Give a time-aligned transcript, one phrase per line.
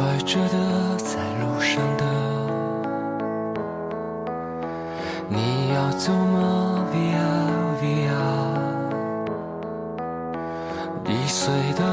[0.00, 2.04] 怀着的，在路上的，
[5.28, 7.20] 你要走吗？Via
[7.82, 8.08] Via，
[11.04, 11.84] 易碎的，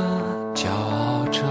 [0.55, 1.43] 骄傲着，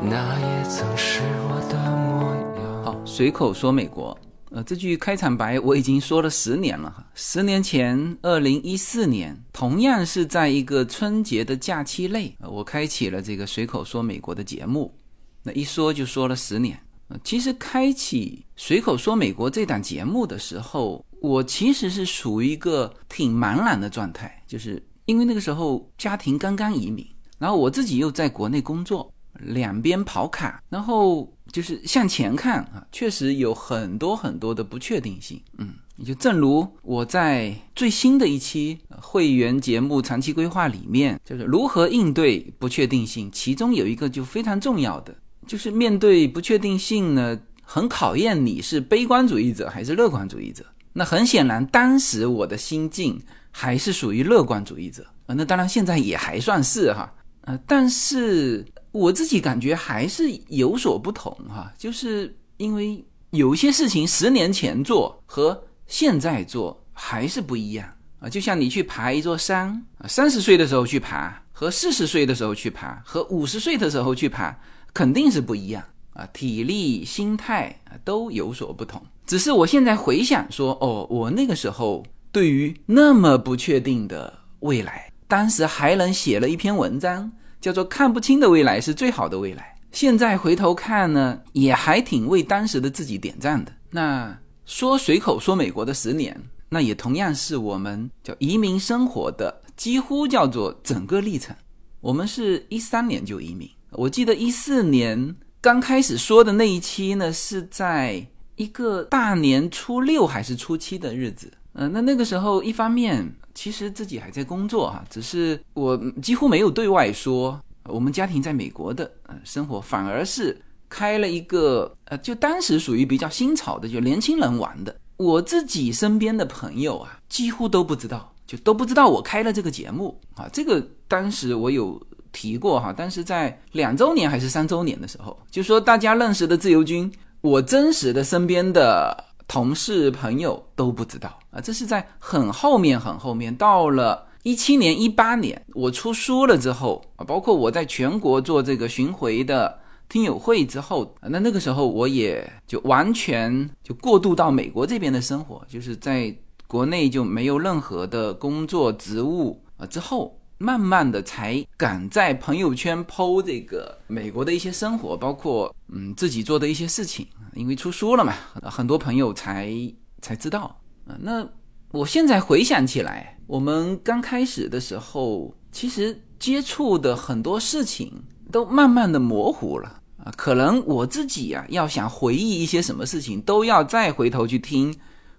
[0.00, 2.82] 那也曾是我的模样。
[2.84, 4.18] 好，随口说美国。
[4.62, 7.06] 这句开场白我已经说了十年了哈。
[7.14, 14.94] 十年前，二零一四年，同样是在一个春节的假期内，我开启了这个随口说美国的节目。
[15.42, 16.78] 那一说就说了十年。
[17.24, 27.06] 其实开启随口说美国这档节目的时候，我其实是属于一个挺茫然的状态，就是因为那个时候家庭刚刚移民，
[27.38, 31.32] 然后我自己又在国内工作，两边跑卡，然后。
[31.52, 35.40] 就是向前看啊，确实有很多很多的不确定性。
[35.58, 45.14] 嗯，也就正如我在最新的一期会员节目长期规划里面，就是如何应对不确定性，其中有一个就非常重要的，
[45.46, 50.64] 就是面对不确定性呢，很考验你是悲观主义者还是乐观主义者。
[50.92, 55.34] 那很显然，当时我的心境还是属于乐观主义者啊。
[55.34, 57.12] 那当然，现在也还算是哈，
[57.42, 58.64] 呃，但是。
[58.92, 68.28] 我自己感觉还是有所不同哈，就是因为有些事情十年前做和现在做还是不一样啊。
[68.28, 69.68] 就像你去爬一座山
[69.98, 74.58] 啊，三十岁的时候去爬和四十岁的时候去爬和五十岁的时候去爬
[74.92, 79.00] 肯定是不一样啊，体力、心态都有所不同。
[79.24, 87.30] 只是我现在回想说，哦，我那个时候对于那么不确定的未来，当时还能写了一篇文章。
[87.60, 89.76] 叫做看不清的未来是最好的未来。
[89.92, 93.72] 现在回头看呢，也还挺为当时的自己点赞的。
[93.90, 101.54] 那说随口说美国的十年，那也同样是我们叫移民生活的几乎叫做整个历程。
[102.00, 111.52] 我们是一三年就移民，我记得一四年刚开始说的那一期呢，是在一个大年初六还是初七的日子。
[111.72, 113.34] 嗯，那那个时候一方面。
[113.54, 120.56] 其实自己还在工作哈，只是我几乎没有对外说我们家庭在美国的呃生活，反而是
[120.88, 124.94] 开了一个呃，就当时属于比较新潮的，就年轻人玩的。
[125.16, 130.48] 我自己身边的朋友啊，几乎都不知道，就都不知道我开了这个节目啊。
[130.52, 132.00] 这个当时我有
[132.32, 139.29] 提过哈，但是在两周年还是三周年的时候，就说大家认识的自由军，我真实的身边的。
[139.50, 149.76] 同事朋友都不知道啊，这是在很后面很后面，到了一七年、一八年，我出书了之后啊，包括我在全国做这个巡回的
[150.08, 156.32] 听友会之后，那那个时候我也就完全就过渡到美国这边的生活，就是在
[156.68, 160.39] 国内就没有任何的工作职务啊，之后。
[160.62, 168.34] 慢慢的才敢在朋友圈剖这个美国的一些生活，包括嗯自己做的一些事情，因为出书了嘛，
[168.64, 169.72] 很多朋友才
[170.20, 171.16] 才知道啊。
[171.20, 171.48] 那
[171.92, 178.22] 我现在回想起来，我们刚开始的时候，其实接触的很多事情
[178.52, 180.30] 都慢慢的模糊了啊。
[180.36, 184.94] 可能我自己啊，要想回忆一些什么事情，都要再回头去听。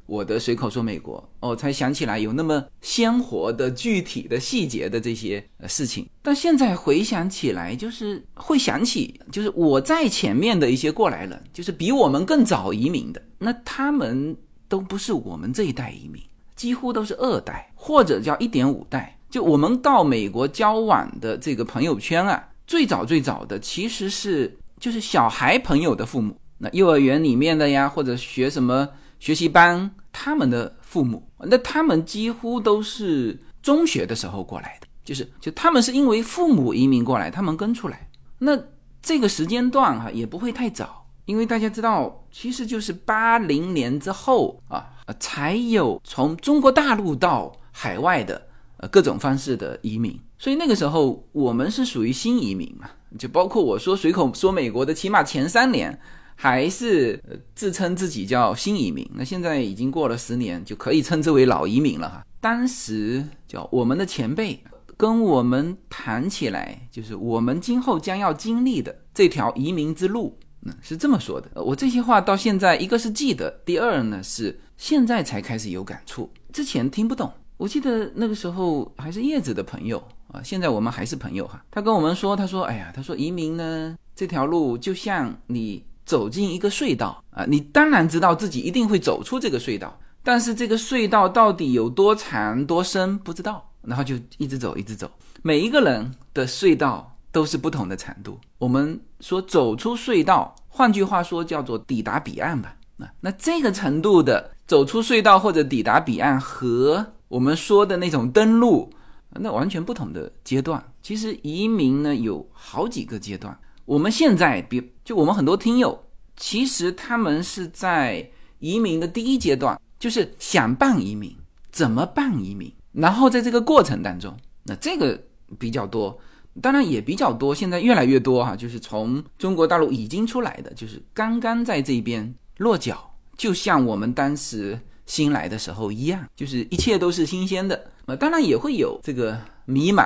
[0.06, 6.08] 我的随口说美国，哦，才想起来有那么鲜活的、具体的细节的这些事情。
[6.22, 14.36] 但现在回想起来，就是会想起，就是我在前面的一些过来人，就是比我们更早移民的，那他们
[14.68, 16.22] 都不是我们这一代移民，
[16.56, 19.18] 几乎都是二代或者叫一点五代。
[19.30, 28.86] 就我们到美国交往的这个朋友圈啊，最早最早的其实是就是小孩朋友的父母，那幼儿园里面的呀，或者学什么
[29.22, 29.90] 学习班。
[30.14, 38.10] 他们的父母，那他们几乎都是中学的时候过来的，就是就他们是因为父母移民过来，他们跟出来。
[38.40, 38.60] 那
[39.02, 50.20] 这个时间段哈也不会太早，因为大家知道，其实就是八零年之后啊，才有从中国大陆到海外的呃各种方式的移民。
[50.38, 55.98] 所以那个时候我们是属于新移民嘛，就包括我说随口说美国的，起码前三年。
[56.44, 57.22] 还是
[57.54, 62.26] 自称自己叫新移民，那现在已经过了十年，就可以称之为老移民了哈。
[62.40, 64.60] 当时叫我们的前辈
[64.98, 71.64] 跟我们谈起来，就是我们今后将要经历的这条移民之路，嗯，是这么说的。
[71.64, 77.32] 我这些话到现在，一个是记得，第二呢是现在才开始有感触，之前听不懂。
[77.58, 81.64] 我记得那个时候还是叶子的朋友啊，现在我们还是朋友哈。
[81.70, 85.86] 他跟我们说，他说，哎呀，他说移民呢这条路就像你。
[86.12, 95.10] 走进一个隧道啊，你当然知道自己一定会走出这个隧道，但是这个隧道到底有多长多深不知道，然后就一直走一直走。
[95.42, 98.38] 每一个人的隧道都是不同的长度。
[98.58, 102.76] 我们说走出隧道，换句话说叫做抵达彼岸吧。
[102.98, 108.92] 那那这个程度的走出隧道或者抵达彼岸，和我们说的那种登陆，
[109.30, 110.84] 那完全不同的阶段。
[111.02, 113.58] 其实移民呢有好几个阶段。
[113.86, 114.80] 我们现在比
[115.12, 116.06] 就我们很多听友，
[116.38, 118.26] 其实他们是在
[118.60, 121.36] 移民的第一阶段，就是想办移民，
[121.70, 125.22] 怎么办移民，然后在这个过程当中，那这个
[125.60, 126.18] 比较多。
[126.62, 137.76] 当然也比较多，现在越来越多哈，就是从中国大陆已经出来的，就是刚刚在这边落脚，就像我们当时新来的时候一样，就是一切都是新鲜的。
[138.06, 140.04] 啊，当然也会有这个迷茫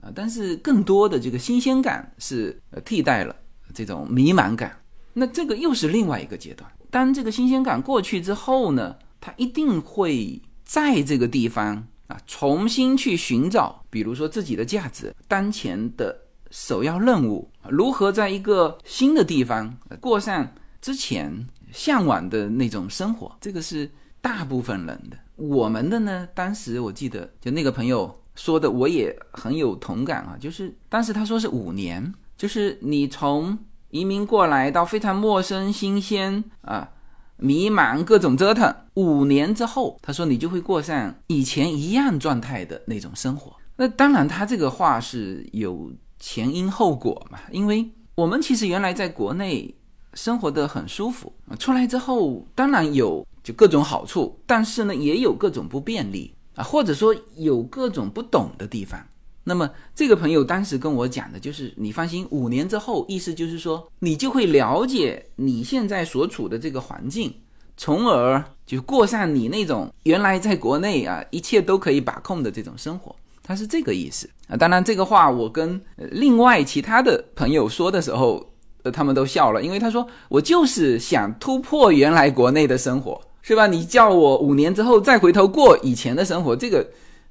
[0.00, 3.34] 啊，但是更多的这个新鲜感是呃替代了
[3.76, 4.74] 这种迷茫感。
[5.12, 6.70] 那这个又是另外一个阶段。
[6.90, 11.86] 当这个新鲜感过去之后呢，他一定会在这个地方。
[12.08, 16.16] 啊，重新去寻找，比如说自己的价值，当前的
[16.52, 20.48] 首要任务，如何在一个新的地方过上
[20.80, 23.90] 之前向往的那种生活，这个是
[24.20, 25.18] 大部分人的。
[25.34, 33.58] 我们的呢，当时我记得就那个朋友说的，我也很有同感啊，就是当时他说是五年，就是你从
[33.90, 36.90] 移民过来到非常陌生、新鲜啊。
[37.38, 43.54] 迷茫，各种折腾，五年之后，他说你就会过上以前一样状态的那种生活。
[43.76, 49.74] 那当然，他这个话是有前因后果嘛，因为我们其实原来在国内
[50.14, 58.98] 生活的很舒服，出来之后当然有就各种好处，但是呢也有各种不便利啊，或者说有各种不懂的地方。
[59.48, 67.32] 那么这个朋友当时跟我讲的就是，你放心，五年之后，意思就是说，你就会了解你现在所处的这个环境，
[67.76, 73.14] 从而就过上你那种原来在国内啊一切都可以把控的这种生活。
[73.44, 74.56] 他是这个意思啊。
[74.56, 78.44] 当然，这个话我跟另外其他的朋友说的时候，
[78.82, 83.68] 呃，他们都笑了，因为他说我就是想突破原来国内的生活，是吧？
[83.68, 86.84] 你叫我五年之后再回头过以前的生活，这个。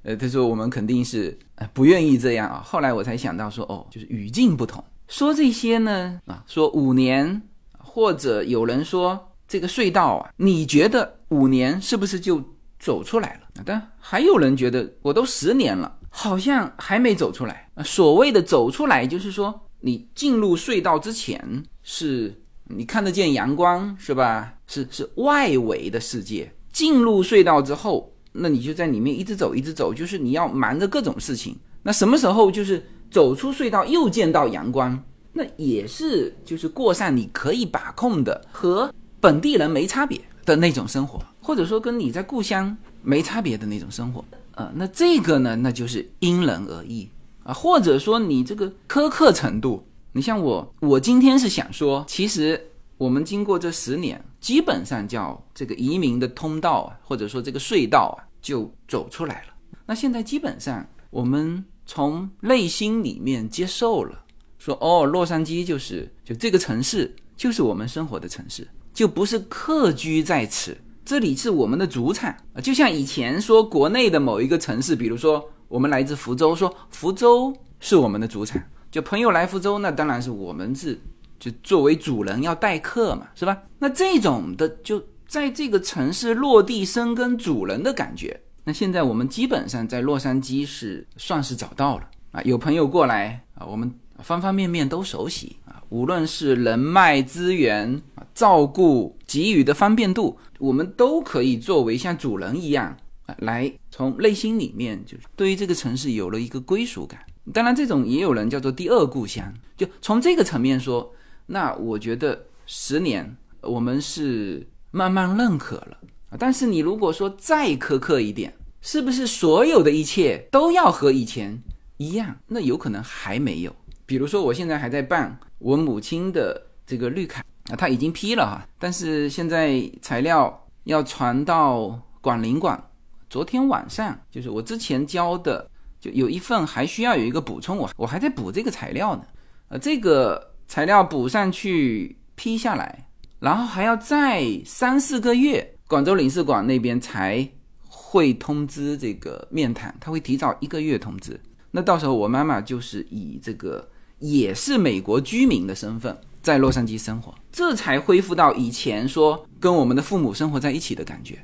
[0.05, 1.35] 呃，他说我们肯定是
[1.73, 2.61] 不愿意这样啊。
[2.63, 4.83] 后来我才想到说，哦，就是语境不同。
[5.07, 7.41] 说这些呢，啊，说五年，
[7.79, 12.39] 或者有人说这个隧道啊，你觉得五年是不是就
[12.79, 13.63] 走出来了？
[13.65, 17.67] 但还有人觉得我都十年了，好像还没走出来。
[17.83, 24.53] 所谓的走出来，就是说你进入隧道之前是你看得见阳光，是吧？
[24.67, 26.51] 是是外围的世界。
[26.71, 28.11] 进入隧道之后。
[28.37, 31.55] 那你就在里面一直走，一直走，就是你要瞒着各种事情。
[31.81, 35.01] 那什么时候就是走出隧道又见到阳光，
[35.31, 44.23] 那也是就是过上你可以把控的和本地人没差别的那种生活，或者说跟你在故乡没差别的那种生活。
[44.55, 47.09] 呃，那这个呢，那就是因人而异
[47.43, 52.61] 啊，或者说你这个苛刻程度，你像我，我今天是想说，其实。
[52.97, 59.53] 我们经过这十年，基本上叫这个移民的通道啊，或者说这个隧道啊，就走出来了。
[59.87, 64.23] 那现在基本上，我们从内心里面接受了，
[64.59, 72.61] 说哦，洛杉矶就是就这个城市，就是我们生活的城市，就不是客居在此，这里是我们的主场啊。
[72.61, 80.99] 就像以前说国内的某一个城市，比如说我们来自福州，说福州是我们的主场，就朋友来福州，那当然是我们是。
[81.37, 83.61] 就作为主人要待客嘛，是吧？
[83.77, 92.41] 那这种的就在这个城市落地生根主人的感觉，那现在我们基本上在洛杉矶是算是找到了啊。
[92.43, 107.19] 有朋友过来啊，我们方方面面都熟悉啊，无论是人脉资源啊、照顾给予的方便度，我们都可以作为像主人一样啊，来从内心里面就是对于这个城市有了一个归属感。
[107.53, 111.11] 当然，这种也有人叫做第二故乡，就从这个层面说。
[111.47, 115.97] 那我觉得十年我们是慢慢认可了，
[116.39, 121.61] 但是你如果说再苛刻一点，是不是所有的一切都要和以前
[121.97, 122.33] 一样？
[122.47, 123.75] 那有可能还没有。
[124.05, 132.81] 比如说我现在还在办我母亲的这个绿卡啊，他已经批了哈，但是现在材料要传到广领馆，
[133.29, 139.23] 昨天晚上就是我之前交的，就有一份还需要有一个补充，我我还在补这个材料呢，
[139.67, 140.55] 呃，这个。
[140.67, 143.07] 材料补上去批下来，
[143.39, 147.47] 然后还要再三四个月，广州领事馆那边才
[147.87, 151.39] 会通知这个面谈，他会提早一个月通知。
[151.71, 153.87] 那到时候我妈妈就是以这个
[154.19, 161.37] 也是美国居民的身份在洛杉矶生活，这才恢复到以前说跟我们的父母生活在一起的感觉。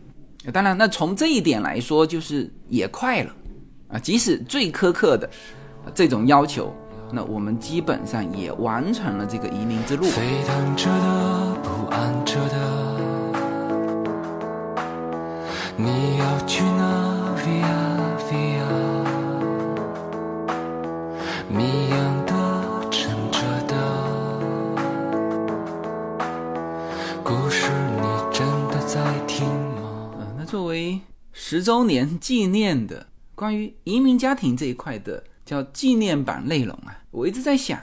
[0.52, 3.36] 当然，那从这一点来说，就是也快了
[3.90, 4.00] 啊。
[4.00, 5.30] 即使最苛刻的
[5.94, 6.74] 这种要求。
[7.14, 10.06] 那我们基本上也完成了这个移民之路。
[10.06, 12.56] 沸腾着的，不安着的，
[15.76, 17.66] 你要去哪？Via
[18.30, 18.64] Via，
[21.50, 22.32] 谜样的，
[22.90, 23.76] 沉着的，
[27.24, 30.12] 故事你真的在听吗？
[30.18, 31.02] 嗯，那作为
[31.34, 37.78] 十周年纪念的关于移民家庭这一块的叫纪念版内容啊，我一直在想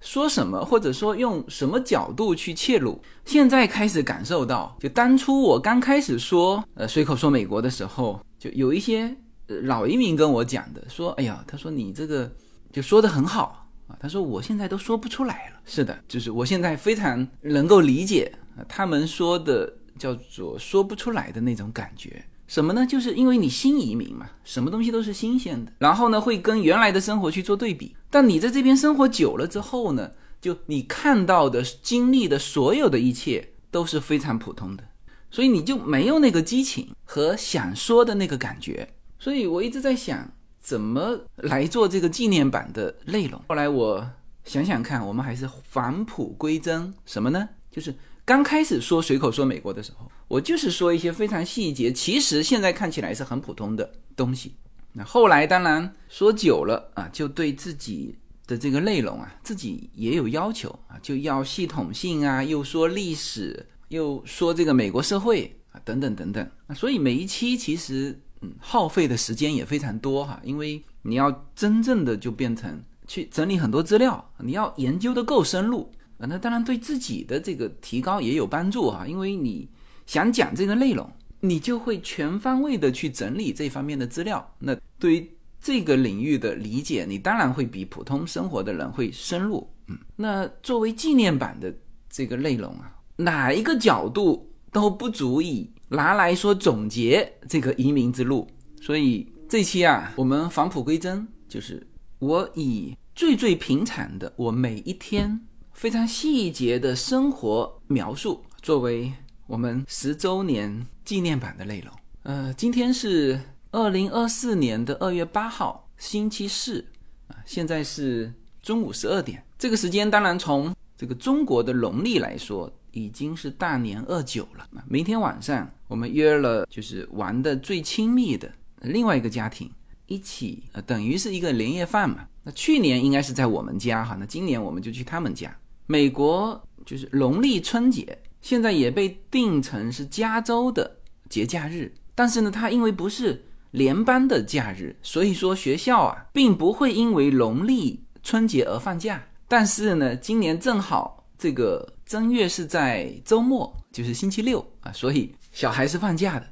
[0.00, 3.00] 说什么，或者说用什么角度去切入。
[3.24, 12.28] 现在开始感受到，就当初我刚开始说呃随口说美国的时候，就有一些老移民跟我讲的，说哎呀，他说你这个
[12.72, 15.60] 就说的很好啊，他说我现在都说不出来了。
[15.64, 18.32] 是的，就是我现在非常能够理解
[18.66, 22.20] 他们说的叫做说不出来的那种感觉。
[22.52, 22.84] 什么呢？
[22.84, 27.96] 就是因为你新移民嘛，什么东西都是新鲜的，然后呢，会跟原来的生活去做对比。
[28.10, 34.84] 但你在这边生活久了之后呢，就你看到的、经历的所有的一切都是非常普通的，
[35.30, 38.86] 所以你就没有那个激情和想说的那个感觉。
[39.18, 40.30] 所以我一直在想，
[40.60, 43.40] 怎么来做这个纪念版的内容。
[43.48, 44.06] 后来我
[44.44, 47.48] 想想看，我们还是返璞归真，什么呢？
[47.70, 47.94] 就是
[48.32, 54.54] 刚开始说随口说美国的时候，我就是说一些非常细节，其实现在看起来是很普通的东西。
[54.94, 66.50] 那后来当然说久了啊，就对自己的这个内容啊，自己也有要求啊，就要系统性啊，又说历史，又说这个美国社会啊，等等等等。
[66.74, 75.92] 所以每一期其实嗯耗费的时间也非常多哈，因为你要真正的就变成去整理很多资料，你要研究的够深入。
[76.28, 79.68] 那当然对自己的这个提高也有帮助哈，因为你
[80.06, 81.10] 想讲这个内容，
[81.40, 84.54] 你就会全方位的去整理这方面的资料。
[84.58, 89.68] 那对于这个领域的理解，你当然会比普通生活的人会深入。
[89.88, 91.74] 嗯，那作为纪念版的
[92.08, 98.48] 这个内容啊，哪一个角度都不足以拿来说总结这个移民之路。
[98.80, 101.86] 所以这期啊，我们返璞归真，就是
[102.18, 105.40] 我以最最平常的我每一天。
[105.82, 109.12] 非常细节的生活描述，作为
[109.48, 111.92] 我们十周年纪念版的内容。
[112.22, 113.40] 呃，今天是
[113.72, 116.86] 二零二四年的二月八号，星期四
[117.26, 119.44] 啊，现在是中午十二点。
[119.58, 124.64] 这个时间当然从这个中国的农历来说，已经是大年二九了。
[124.86, 128.48] 明天晚上我们约了，就是玩的最亲密的
[128.82, 129.68] 另外一个家庭
[130.06, 132.28] 一起，呃，等于是一个年夜饭嘛。
[132.44, 135.52] 那去年应该是在我们家哈，那今年我们就去他们家。
[135.92, 140.90] 美国就是农历春节，现在也被定成是加州的
[141.28, 141.92] 节假日。
[142.14, 149.22] 但是呢，它因为不是联邦的假日，所以说学校啊，并不会因为农历春节而放假。
[149.46, 156.46] 但是呢，今年正好这个正月是在周末，就是星期六啊，所以小孩是放假的。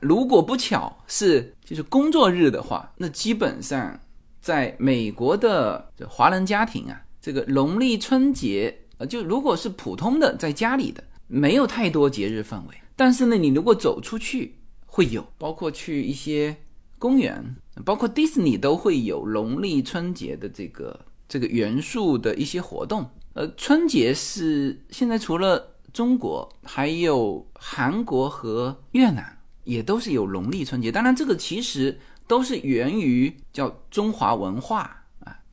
[0.00, 4.00] 如果不巧是就是工作日的话，那基本上
[4.40, 7.02] 在美国的华人家庭啊。
[7.28, 12.74] 这个农历春节，呃，就如果是普通的在家里的，没有太多节日氛围。
[12.96, 14.54] 但是呢，你如果走出去，
[14.86, 16.56] 会有，包括去一些
[16.98, 17.54] 公园，
[17.84, 23.06] 包括迪士尼都会有农历春节的这个这个元素的一些活动。
[23.34, 30.90] 呃，春节是现在除了中国，还有韩国和越南也都是有农历春节。
[30.90, 34.94] 当然，这个其实都是源于叫中华文化。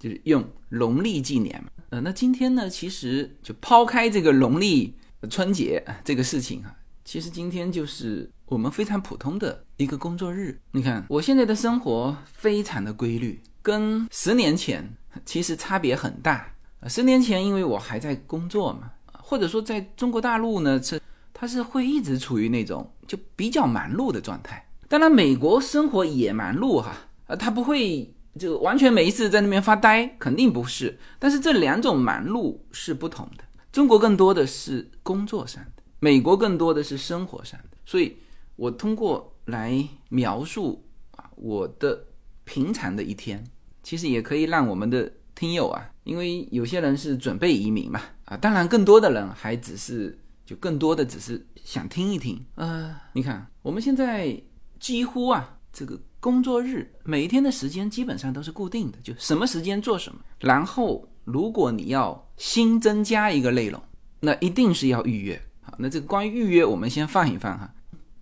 [0.05, 4.93] 就是用农历纪年嘛，呃，那今天呢，其实就抛开这个农历
[5.31, 10.61] 春节这个事情啊，其实今天就是我们非常普通的一个工作日。
[10.73, 14.87] 你看，我现在的生活非常的规律，跟十年前
[15.25, 16.53] 其实差别很大。
[16.87, 21.01] 十年前因为我还在工作嘛，或者说在中国大陆呢，是
[21.33, 24.63] 它是会一直处于那种就比较忙碌的状态。
[24.87, 26.95] 当然，美国生活也忙碌哈，
[27.25, 28.11] 呃，它不会。
[28.37, 30.99] 就完全没事在那边发呆，肯定不是。
[31.17, 33.43] 但是这两种忙碌是不同的。
[33.71, 37.77] 中国更多的是工作上的，美国更多的是生活上的。
[37.85, 38.17] 所以，
[38.55, 42.05] 我通过来描述啊我的
[42.43, 43.43] 平常的一天，
[43.81, 52.45] 其实也可以让我们的听友啊，因为有些人是准备移民嘛啊，当然更多的人还只是就更多的只是想听一听。
[52.55, 54.41] 呃，你看我们现在
[54.79, 55.97] 几乎啊这个。
[56.25, 60.19] 工作日每一天的时间基本上都是固定的，就什么时间做什么。
[60.39, 63.79] 然后，如果你要新增加一个内容，
[64.21, 65.39] 那一定是要预约。
[65.61, 67.71] 好，那这个关于预约，我们先放一放哈。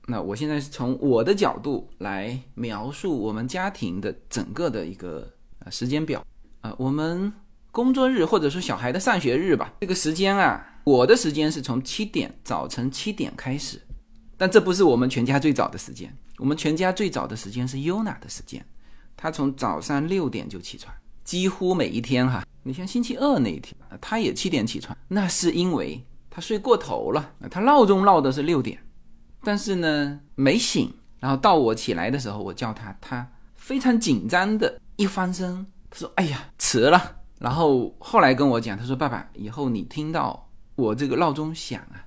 [0.06, 5.26] 那我现在是从我的角度来描述我们家庭的整个的一个
[5.60, 6.22] 呃时间表
[6.60, 6.76] 啊。
[6.78, 7.32] 我们
[7.72, 13.82] 工作日或者说小孩的上学日吧，这个时间啊，我的时间是从七点早晨七点开始，
[14.36, 18.66] 但这不是我们全家最早的时间，我们全家最早的时间是 Yuna 的时间，
[19.16, 28.80] 他从早上六点就起床，几乎每一天哈，你像星期二那一天，他也七点起床，那是因为他睡过头了，他闹钟闹的是六点，
[29.42, 42.04] 但是呢没醒，然后到我起来的时候，我叫他，他非常紧张的一翻身，他说：“哎呀，迟了。”然后后来跟我讲，他说：“爸爸，以后你听到我这个闹钟响啊，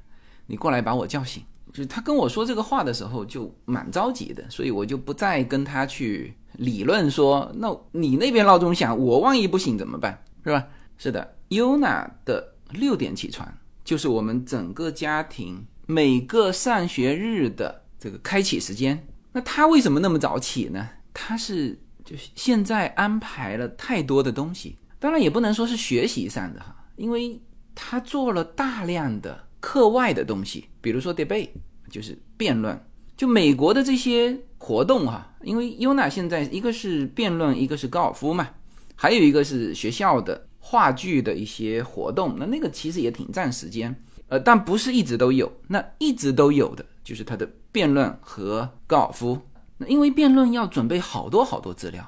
[0.46, 1.44] 你过来把我叫醒。”
[1.76, 10.24] 就是他跟我说这个话的时候就蛮着急的，所以我就不再跟他去理论说，那你那边闹钟响，我万一不醒怎么办？
[10.42, 10.66] 是吧？
[10.96, 13.46] 是的，Yuna 的六点起床
[13.84, 19.06] 就是我们整个家庭每个上学日的这个开启时间。
[19.32, 20.88] 那他为什么那么早起呢？
[21.12, 24.78] 他是就是现在安排了太多的东西。
[24.98, 27.38] 当然也不能说是学习上的哈，因为
[27.74, 31.50] 他做了大量的课外的东西，比如说 debate，
[31.90, 32.78] 就是辩论，
[33.16, 35.34] 就美国的这些活动哈。
[35.42, 38.48] 因为 UNA 现在一个是辩论，一个是高尔夫嘛，
[38.94, 43.94] 还有一个是学校的话剧的一些活动，那那个其实也挺占时间，
[44.28, 45.50] 呃，但不是一直都有。
[45.68, 49.38] 那一直都有的就是他的辩论和高尔夫。
[49.78, 52.04] 那因为辩论要准备好多好多资料。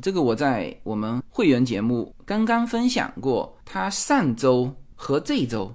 [0.00, 5.74] 这个我在我们会员节目刚刚分享过，他上周和这周，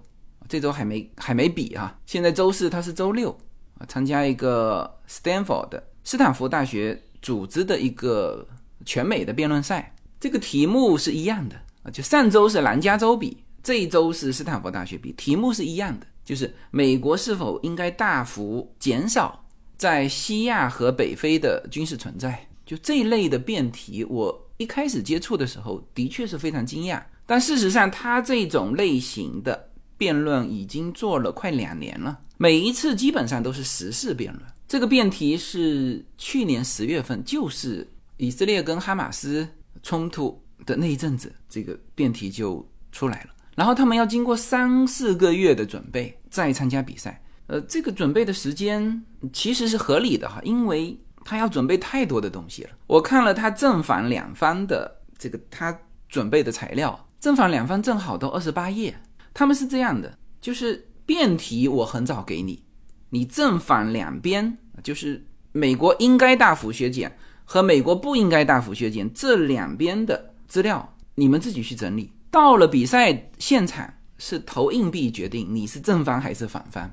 [0.54, 1.98] 这周还没还没比啊。
[2.06, 3.36] 现在周四他是周六
[3.80, 8.48] 啊，参加一个 Stanford 斯坦福大学组织的一个
[8.86, 19.44] 全美的辩论赛，这个题目是一样的啊，就上周是南加州比，这一周是斯坦福大学比，题目是一样的，就是美国是否应该大幅减少
[19.76, 22.48] 在西亚和北非的军事存在。
[22.64, 27.02] 就这一类的辩题，我一开始接触的时候，的确是非常惊讶。
[27.26, 29.70] 但事实上，他这种类型的
[30.04, 34.46] 辩论已经做了快两年了，每一次基本上都是时事辩论。
[34.68, 39.48] 这个辩题是去年十月份，就是以色列跟哈马斯
[39.82, 43.30] 冲突的那一阵子，这个辩题就出来了。
[43.56, 47.24] 然后他们要经过三四个月的准备再参加比赛。
[47.48, 51.00] 呃，这个准备的时间其实是合理的哈，因为。
[51.26, 52.72] 他要准备太多的东西了。
[52.86, 55.74] 我看了他正反两方的这个他
[56.10, 58.94] 准备的材料，正反两方正好都二十八页。
[59.34, 62.64] 他们是这样的，就是辩题我很早给你，
[63.10, 72.12] 你正反两边，就是美国应该大幅削减和美国不应该大幅削减这两边的资料，你们自己去整理。
[72.30, 76.90] 到了比赛现场是投硬币决定你是正方还是反方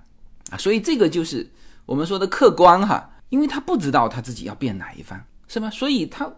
[0.51, 1.51] 啊，所以这个就是
[1.87, 3.09] 我们说的客观哈。
[3.31, 5.71] 因为他不知道他自己要变哪一方，是吧？
[5.71, 6.29] 所以他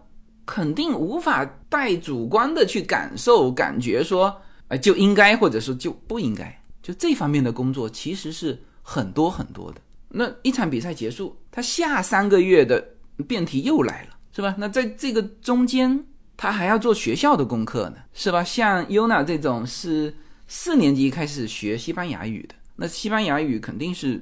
[0.45, 6.61] 肯定无法带主观的去感受、感觉说，呃，就应该或者说就不应该。
[6.81, 9.81] 就这方面的工作其实是很多很多的。
[10.09, 12.83] 那一场比赛结束，他下三个月的
[13.27, 14.55] 辩题又来了，是吧？
[14.57, 18.43] 那在这个中间，他还要做学校的功课呢，是吧？
[18.43, 20.15] 像 Yuna 这种是
[20.47, 24.21] 四年级开始学西班牙语的，那西班牙语肯定是。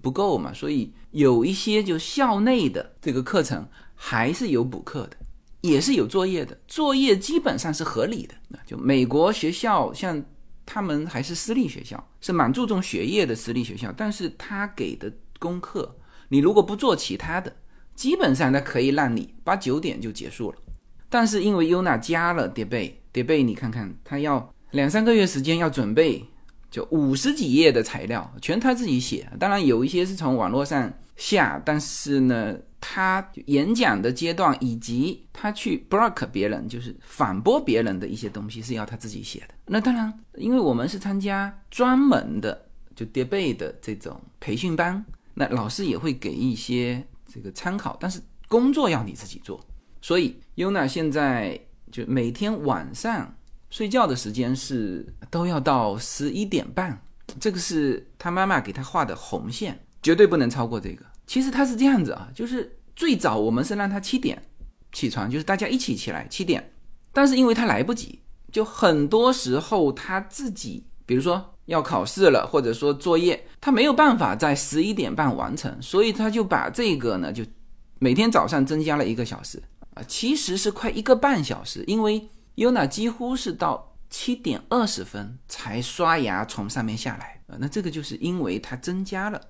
[0.00, 5.16] 不够嘛，所以有一些就校内的这个课程还是有补课的，
[5.60, 8.34] 也是有作业的，作业基本上是合理的。
[8.66, 10.22] 就美国学校，像
[10.64, 15.96] 他们还是私立学校，是蛮注重学业的私立学校，但是他给的功课，
[16.28, 17.54] 你如果不做其他的，
[17.94, 20.58] 基本上他可以让你八九点就结束了。
[21.08, 26.24] 但是因为 UNA 加了 debate，debate 你看看，他要两三个月时间要准备。
[26.70, 29.28] 就五十几页的材料，全他自己写。
[29.40, 39.54] 当然有一些是从网络上下，但是呢，他演讲的阶段以及他去 block 别人，就是反驳别人的一些东西，是要他自己写的。
[39.66, 42.66] 那当然，因为我们是参加专门的
[42.96, 49.60] 就 debate 的这种培训班，那老师也会给一些这个参考，但是工作要你自己做。
[50.00, 51.60] 所以 Yuna 现在
[51.92, 53.34] 就每天晚上。
[53.72, 57.00] 睡觉的时间是都要到十一点半，
[57.38, 61.06] 这个是他妈妈给他画的红线，绝对不能超过这个。
[61.30, 64.36] 其实他是这样子啊，就是最早我们是让他七点
[64.90, 66.72] 起床，就是大家一起起来七点，
[67.12, 68.18] 但是因为他来不及，
[68.50, 77.44] 就很多时候他自己，比如说要考试了，或者说作业，他没有办法在十一点半完成，所以他就把这个呢，就
[78.00, 79.62] 每天早上增加了一个小时
[79.94, 82.28] 啊，其实是快一个半小时，因为。
[82.56, 89.40] Yuna 几乎是到七点二十分才刷牙从上面下来啊，那这个就是因为他增加了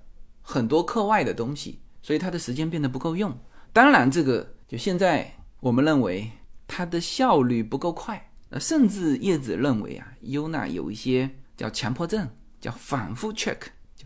[0.41, 3.37] 很多课外的东西，所以他的时间变得不够用。
[3.73, 6.29] 当然，这个就现在我们认为
[6.67, 12.27] 他的效率不够快，呃，甚至叶子认为啊，优娜有一些叫强迫症，
[12.59, 13.57] 叫反复 check，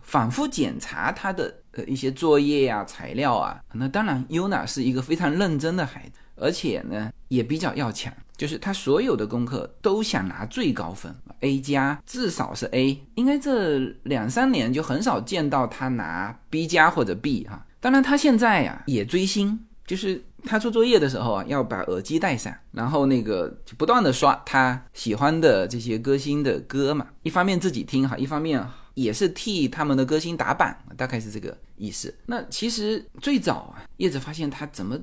[0.01, 3.59] 反复检查他的呃一些作业呀、材料啊。
[3.73, 13.01] 那当然，优娜是一个非常认真的孩子，而且呢也比较要强，就是他所有的功课都想拿最高分，A 加至少是 A。
[13.15, 17.65] 应该这两三年就很少见到他拿 B 加或者 B 哈。
[17.79, 27.07] 当然，他现在呀也追星，就是他做作业的时候啊，要把耳机戴上，然后那个就不断的刷他喜欢的这些歌星的歌嘛。
[27.23, 32.13] 一方面自己听哈，一方面也是替他们的歌星打榜，大概是这个意思。
[32.25, 34.97] 那其实最早啊，叶子发现他怎么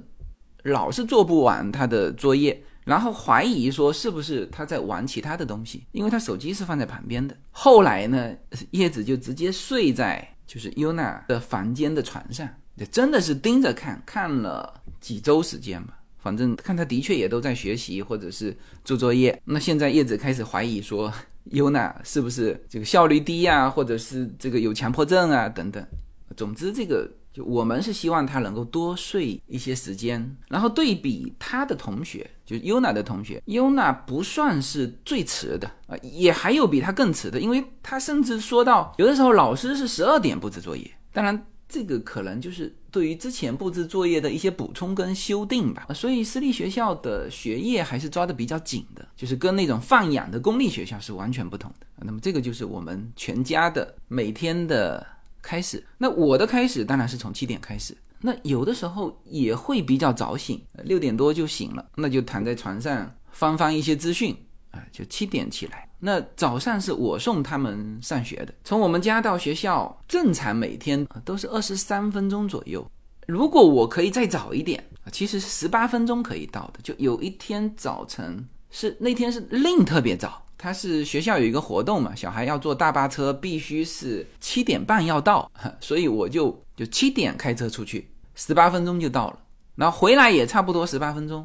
[0.64, 7.36] 老是做不完他的作业，然后怀疑说是不是他在玩其他的东西，因为他手机是放在旁边的。
[7.50, 8.34] 后来呢，
[8.72, 12.48] 叶子就直接睡在就是优娜的房间的床上。
[12.74, 15.98] 就真的是盯着看，看了几周时间吧。
[16.18, 19.40] 反正看他的确也都在学习或者是做作业。
[19.44, 21.12] 那现在叶子开始怀疑说，
[21.50, 25.86] 优娜是不是这个效率低呀，或者是这个有强迫症啊等等。
[26.34, 30.36] 总之，这个就我们是希望他能够多睡一些时间。
[30.48, 41.46] 然后对比他的同学，就优娜的同学，优娜不算是最迟的啊，也还有比他更迟的，因为他甚至说到有的时候老师是十二点布置作业，当然。
[41.68, 51.86] 这个可能就是对于之前布置作业的一些补充跟修订吧，所以私立学校的学业还是抓的比较紧的，就是跟那种放养的公立学校是完全不同的。
[52.00, 55.06] 那么这个就是我们全家的每天的
[55.42, 55.84] 开始。
[55.98, 64.36] 那我的开始当然是从七点开始，那有的时候也会比较早醒，六点多就醒了，那就躺在床上翻翻一些资讯
[64.70, 65.88] 啊，就七点起来。
[66.04, 72.84] 那早上是我送他们上学的，从我们家到学校，正常每天都是二十三分钟左右。
[73.28, 76.80] 如果我可以再早一点，其实十八分钟可以到的。
[76.82, 89.38] 就有一天早晨是那天是令特别早，他是学校有一个活动嘛，小孩要坐大巴车，必须是七点半要到， 所以我就就七点开车出去，十八分钟就到了，
[89.74, 91.44] 然后回来也差不多十八分钟。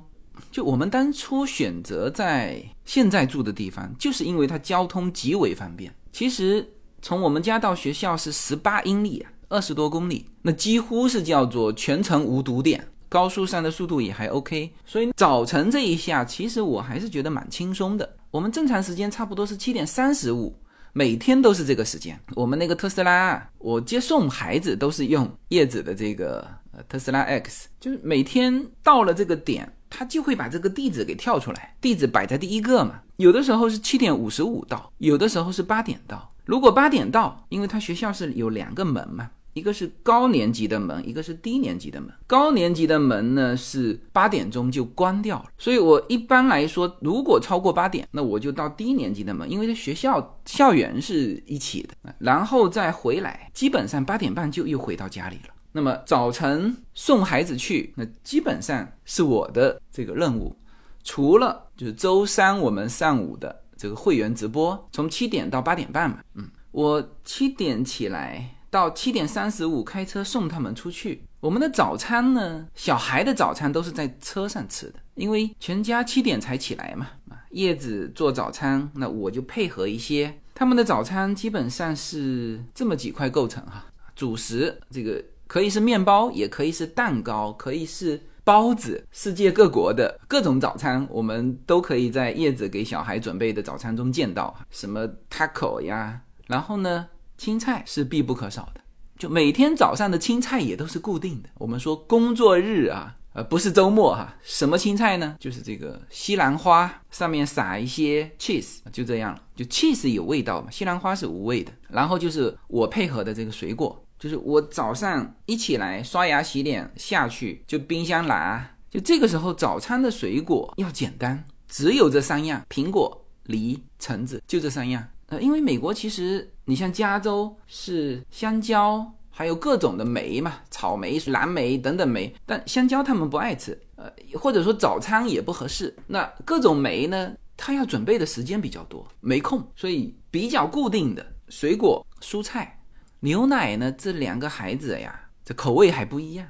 [0.52, 5.92] 就我们当初选择在现在住的地方，就是因为它交通极为方便。
[6.12, 6.64] 其实
[7.02, 14.72] 从我们家到学校是十八英里啊，二十多公里，那几乎是叫做全程无堵点，高速上的速度也还 OK。
[14.86, 18.17] 所以早晨这一下，其实我还是觉得蛮轻松的。
[18.32, 20.56] 我们正常时间差不多是七点三十五，
[20.94, 22.20] 每天都是这个时间。
[22.36, 29.74] 我们那个特斯拉，我接送孩子都是用叶子的这个呃特斯拉 X，就是每天到了这个点。
[29.90, 33.00] 他就会把这个地址给跳出来，地址摆在第一个嘛。
[33.16, 36.30] 有的时候是七点五十五到，有的时候是八点到。
[36.44, 42.10] 如果八点到，因为他学校是有两个门嘛，一个是高年级的门，一个是低年级的门。
[42.28, 55.54] 高年级的门呢是八点钟就关掉了，所以我一般来说，如果超过八点，那我就到低年级的门，因为学校校园是一起的，然后再回来，基本上八点半就又回到家里了。
[55.72, 60.56] 那么早晨送孩子去，那基本上是我的这个任务。
[61.04, 71.24] 除了就是周三我们上午的这个会员直播，从七点到八点半嘛，嗯，我七点起来到七点三十五开车送他们出去。
[71.40, 77.08] 我们的早餐呢，小孩的早餐都是在车上吃的，因为全家七点才起来嘛。
[77.30, 80.40] 啊，叶子做早餐，那我就配合一些。
[80.54, 85.24] 他们的早餐基本上是这么几块构成哈，主食这个。
[85.48, 89.02] 可以是面包，也可以是蛋糕，可以是包子。
[89.14, 94.54] 世界各国的各种早餐，我们都可以在叶子给小孩准备的早餐中见到。
[94.70, 98.82] 什么 taco 呀，然后呢，青菜是必不可少的。
[99.18, 101.50] 就每天早上的青菜也都是固定的。
[101.56, 104.36] 我们说工作日啊，呃，不是周末哈。
[104.44, 105.36] 什么青菜呢？
[105.40, 109.42] 就是这个西兰花，上面撒一些 cheese，就这样了。
[109.56, 111.72] 就 cheese 有味道嘛，西兰花是无味的。
[111.90, 114.04] 然后就是我配合的这个水果。
[114.20, 125.08] 就是我早上一起来刷牙洗脸下去就冰箱拿，就这个时候早餐的水果要简单，只有这三样：苹果、梨、橙子，就这三样。
[125.28, 135.94] 呃，因为美国其实你像加州是香蕉，还有各种的莓嘛，草莓、蓝莓等等莓，但香蕉他们不爱吃，呃，或者说早餐也不合适。
[136.08, 142.74] 那各种莓呢，它要准备的时间比较多，没空，所以比较固定的水果、蔬菜。
[143.20, 143.92] 牛奶呢？
[143.94, 146.48] 这两个孩子呀，这口味还不一样。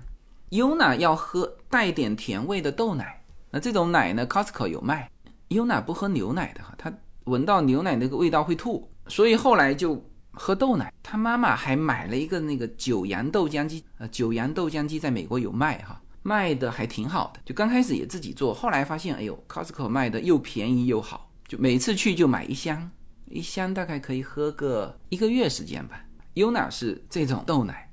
[0.49, 5.09] 优娜要喝带点甜味的豆奶，那这种奶呢，Costco 有卖。
[5.47, 6.93] 优娜不喝牛奶的哈，她
[7.27, 10.91] 闻到牛奶那个味道会吐，所以后来就喝豆奶。
[11.03, 17.39] 他妈妈还买了一个那个九阳豆浆机，呃，九阳豆浆机在美国有卖哈，卖的还挺好的。
[17.45, 21.31] 就刚开始也自己做，后来发现，哎呦，Costco 卖的又便宜又好。
[21.47, 22.91] 就每次去就买一箱，
[23.29, 26.03] 一箱大概可以喝个一个月时间吧。
[26.35, 27.89] Yuna 是这种豆奶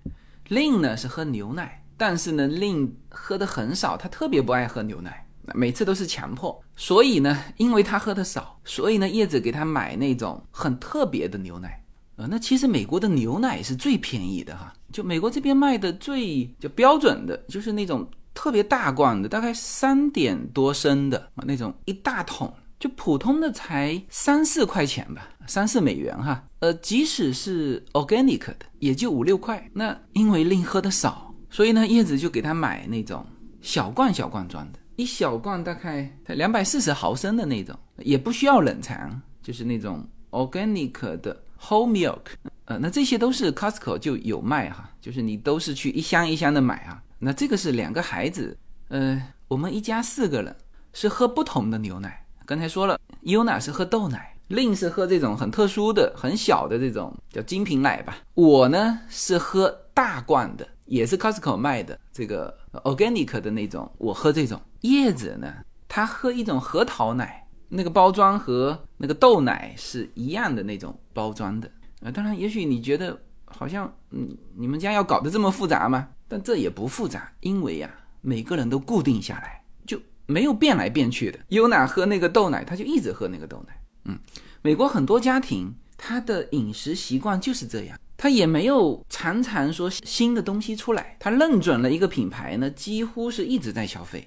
[0.49, 5.24] ，Lin 呢是喝牛奶，但是呢 Lin 喝的很少，他特别不爱喝牛奶，
[5.55, 6.59] 每次都是强迫。
[6.77, 11.85] 所以呢，因为他喝的少，所以呢叶子给他买那种很特别的牛奶。
[12.17, 22.53] 呃，那其实美国的牛奶是最便宜的哈，就美国这边卖的最就标准的，就是那种特别大罐的，大概三点多升的那种一大桶。
[22.77, 26.45] 就普通的才三四块钱吧，三四美元哈。
[26.59, 29.71] 呃，即使是 organic 的，也就五六块。
[29.73, 33.25] 那因为令喝的少，所以呢，叶子就给他买那种
[33.63, 42.21] 小罐小罐装的，一小罐大概两百四十毫升的那种，也不需要冷藏，就是那种 organic 的 whole milk。
[42.67, 47.03] 呃，那这些都是 Costco 就有卖哈，就是你都是去一箱一箱的买啊。
[47.19, 48.57] 那这个是两个孩子，
[48.89, 50.55] 呃，我们一家四个人
[50.93, 52.25] 是喝不同的牛奶。
[52.47, 58.19] 刚才说了，Una 是喝豆奶，Lin 是喝这种很特殊的、很小的这种叫精品奶吧。
[58.35, 63.91] 我呢是喝大罐的，也是 Costco 卖的这个 organic 的那种。
[63.99, 64.61] 我喝这种。
[64.83, 65.53] 叶子呢，
[65.89, 71.71] 他喝一种核桃奶，那个包装和那个豆奶是一样的那种包装的。
[72.01, 76.09] 呃，当然，也许你觉得好像嗯，你们家要搞得这么复杂吗？
[76.29, 79.63] 但这也不复杂，因为呀，每个人都固定下来。
[79.87, 81.39] 就没有变来变去的。
[81.49, 83.81] 优娜喝那个豆奶，他就一直喝那个豆奶。
[84.05, 84.19] 嗯，
[84.61, 91.15] 美国很多家庭他的饮食习惯就是这样，他也没有常常说新的东西出来。
[91.21, 94.27] 他认准了一个品牌呢，几乎是一直在消费。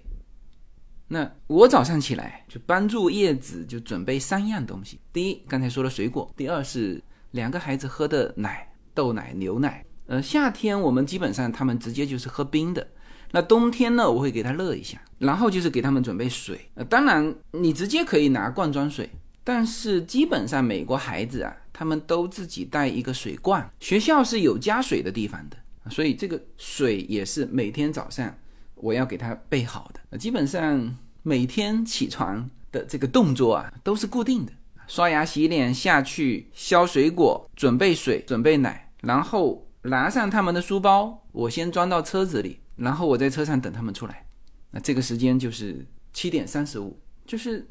[1.07, 9.83] 那我早上起来就帮助叶子就准备三样东西：第一，刚才说了水果；第二是两个孩子喝的奶，豆奶、牛奶。
[10.05, 12.87] 呃，夏天我们基本上他们直接就是喝冰的。
[13.31, 16.69] 那冬天呢，我会给他热一下，然后就是给他们准备水。
[16.75, 19.09] 呃，当然你直接可以拿罐装水，
[19.47, 23.65] 但是基本上美国孩子啊，他们都自己带一个水罐。
[23.79, 25.55] 学校是有加水的地方的，
[25.89, 28.37] 所以这个水也是每天早上
[28.75, 30.17] 我要给他备好的。
[30.17, 34.51] 基本上每天起床的这个动作啊，都是固定的：
[34.85, 42.59] 刷牙、洗脸、下去削水果、准备水、准备奶，然后拿上他们的书包，我先装到车子里。
[42.75, 44.27] 然后我在车上等他们出来，
[44.71, 47.65] 那这个时间就是七点三十五，就是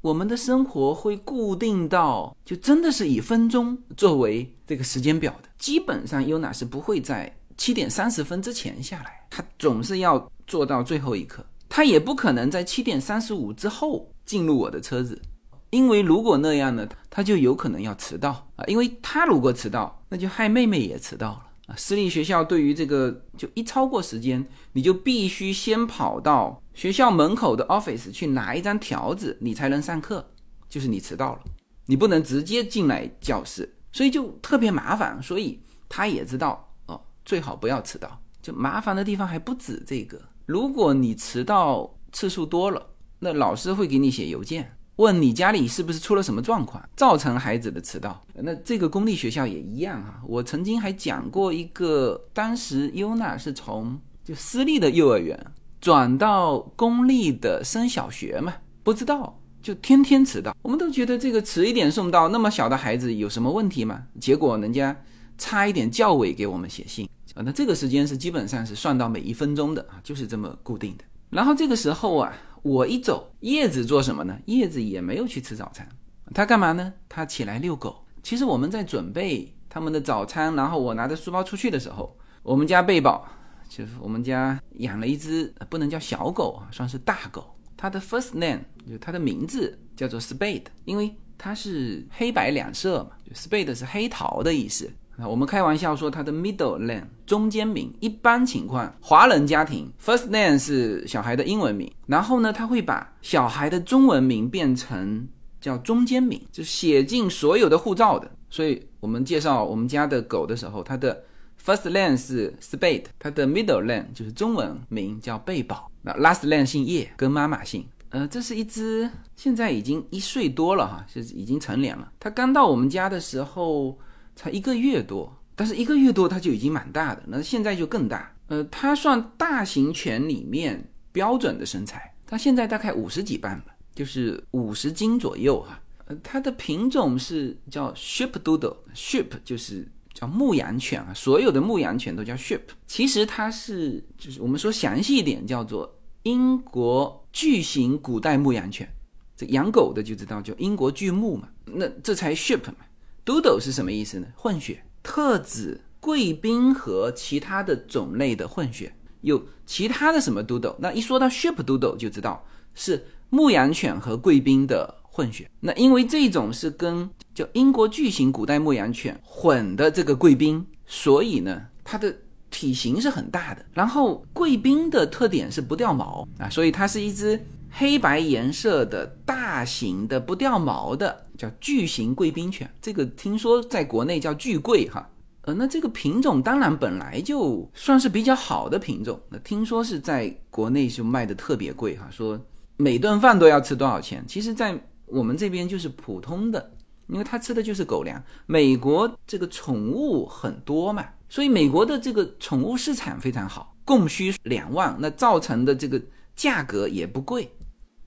[0.00, 5.48] 我们的生活会固定到，就真的是以分钟作为这个时间表的。
[5.58, 15.20] 基本上优娜是不会在七点三十分之前下来，他总是要做到最后一刻，他也不可能在七点三十五之后进入我的车子，
[15.68, 21.42] 因为如果那样呢，他就有可能要迟到啊，因为他如果迟到，那就害妹妹也迟到了。
[21.76, 30.32] 私立学校对于这个，就一超过时间，你就必须先跑到学校门口的 office 去拿一张条子，你才能上课。
[30.68, 31.40] 就是你迟到了，
[31.86, 35.20] 你不能直接进来教室，所以就特别麻烦。
[35.22, 38.22] 所以他也知道哦，最好不要迟到。
[38.40, 44.76] 就麻烦的地方还不止这个，如果你迟到次数多了，那老师会给你写邮件。
[45.00, 48.22] 问你家里是不是出了什么状况，造成孩子的迟到？
[48.34, 50.20] 那这个公立学校也一样啊。
[50.26, 55.34] 我曾经还讲过一个，当时优娜是从就私立的幼儿园
[55.80, 60.54] 转到公立的升小学嘛，不知道就天天迟到。
[60.60, 64.02] 我们都觉得这个迟一点送到那么小的孩子有什么问题吗？
[64.20, 64.94] 结果人家
[65.38, 67.40] 差一点教委给我们写信啊。
[67.42, 71.04] 那这个时间是基本上是算到每一分钟的啊，就是这么固定的。
[71.30, 72.30] 然后这个时候啊。
[72.62, 74.38] 我一走，叶子做什么呢？
[74.46, 75.88] 叶子也没有去吃早餐，
[76.34, 76.92] 他干嘛呢？
[77.08, 78.04] 他起来遛狗。
[78.22, 83.26] 其实我们在准备他们的早餐，然后我拿着书包出去的时候，我们家贝宝，
[83.68, 87.56] 就是我们家养了一只不能叫小狗啊，算是大狗。
[87.76, 94.92] 它的 first name 就它的名字叫做 Spade，因为它是黑白两色嘛，就 Spade 是黑桃的意思。
[95.28, 105.28] 我们开玩笑说他的 middle name 中间名，一般情况华人家庭 first name 是小孩的英文名，然后呢他会把小孩的中文名变成
[105.60, 108.30] 叫中间名，就写进所有的护照的。
[108.48, 111.24] 所以我们介绍我们家的狗的时候，它的
[111.64, 117.86] first name 是 Spade，它的 middle name 就是中文名叫贝宝，那 last name 姓叶，跟妈妈姓。
[118.10, 122.10] 呃，这是一只现在已经一岁多了哈，是已经成年了。
[122.18, 123.98] 它刚到我们家的时候。
[124.40, 128.34] 才一个月多，但是一个月多它就已经蛮大的，那现在就更大。
[128.46, 135.78] 呃，它算大型犬里面标准的身材，它现在大概五十几磅吧，就是五十斤左右哈。
[136.06, 142.62] 呃，它的品种是叫 Sheep Doodle，Sheep 就是叫牧羊犬啊，所有的牧羊犬都叫 Sheep。
[142.86, 148.88] 其实它是就是我们说详细一点叫做英国巨型古代牧羊犬。
[149.36, 151.50] 这养狗的就知道，叫英国巨牧嘛。
[151.66, 152.86] 那这才 ship 嘛。
[153.24, 154.26] Doodle 是什么意思呢？
[154.34, 158.92] 混血，特指贵宾和其他的种类的混血。
[159.20, 160.76] 有其他的什么 Doodle？
[160.78, 162.42] 那一说到 ship Doodle 就知道
[162.74, 165.50] 是牧羊犬和贵宾的混血。
[165.60, 172.16] 那因为这种是跟叫英国巨型古代牧羊犬混的这个贵宾，所以呢，它的
[172.50, 173.64] 体型是很大的。
[173.74, 177.38] 然后贵宾的特点是不掉毛啊，所以它是一只
[177.70, 182.70] 黑白颜色的大型的不掉毛的叫巨型贵宾犬。
[182.82, 185.08] 这个听说在国内叫巨贵哈。
[185.42, 189.18] 呃，那这个品种当然本来就算是比较好的品种。
[189.30, 192.38] 那听说是在国内就卖的特别贵哈，说
[192.76, 194.22] 每顿饭都要吃多少钱？
[194.28, 196.70] 其实，在我们这边就是普通的，
[197.06, 198.22] 因为他吃的就是狗粮。
[198.44, 205.98] 美国这个宠物很多嘛，所以美国的这个宠物市场非常好，供需两万，那造成的这个
[206.36, 207.50] 价格也不贵。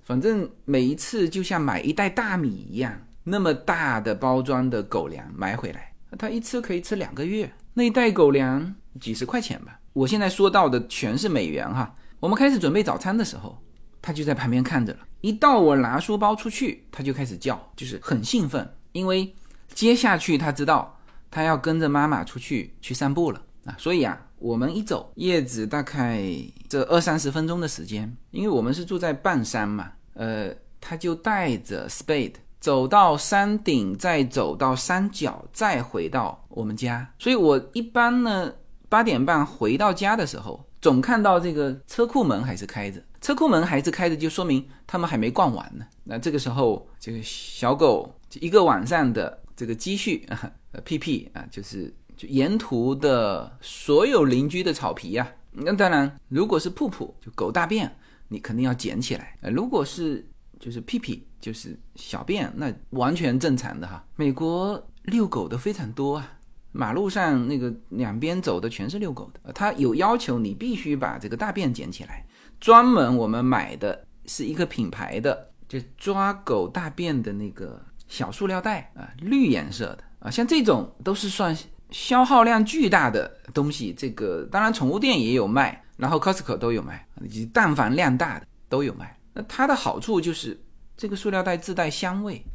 [0.03, 5.93] 反正每一次就像买一袋大米一样，那么大的包装的狗粮买回来。
[6.19, 9.79] 他一吃可以吃两个月，那一袋狗粮几十块钱吧。
[9.93, 11.95] 我现在说到的全是美元哈。
[12.19, 13.57] 我们开始准备早餐的时候，
[14.01, 14.99] 他就在旁边看着了。
[15.21, 19.33] 一到我拿书包出去，他就开始叫，就是很兴奋，因为
[19.73, 20.99] 接下去他知道
[21.31, 23.75] 他要跟着妈妈出去去散步了啊。
[23.77, 26.21] 所以啊，我们一走，叶子大概
[26.67, 32.33] 这二三十分钟的时间，因为我们是住在半山嘛，呃，他就带着 Spade。
[32.59, 37.09] 走到山顶，再走到山脚，再回到我们家。
[37.19, 38.53] 所以我一般呢，
[38.87, 43.01] 八点半回到家的时候，总看到这个车库门还是开着。
[43.19, 45.85] 车库门还是开着，就说明他们还没逛完呢。
[46.05, 55.27] 那这个时候，这个小狗一个晚上的这个积蓄啊，呃，屁屁啊，就是就沿途的所有邻居的草皮呀。
[55.51, 57.95] 那当然，如果是瀑布，就狗大便，
[58.27, 59.37] 你肯定要捡起来。
[59.41, 60.27] 呃，如果是
[60.59, 61.27] 就是屁屁。
[61.43, 64.01] 就是小便，那完全正常的哈。
[64.15, 66.37] 美国遛狗的非常多啊，
[66.71, 69.51] 马路上那个两边走的全是遛狗的。
[69.51, 72.25] 他有要求你必须把这个大便捡起来，
[72.61, 81.53] 专门我们买的是一个品牌的，就抓狗大便的那个小塑料袋啊，绿颜色的啊，像这种都是算
[81.93, 83.93] 消耗量巨大的东西。
[83.97, 89.17] 这个当然宠物店也有卖，然后 Costco 都有卖，以及但凡量大的都有卖。
[89.33, 90.59] 那它的好处就是。
[90.95, 92.45] 这个塑料袋自带香味，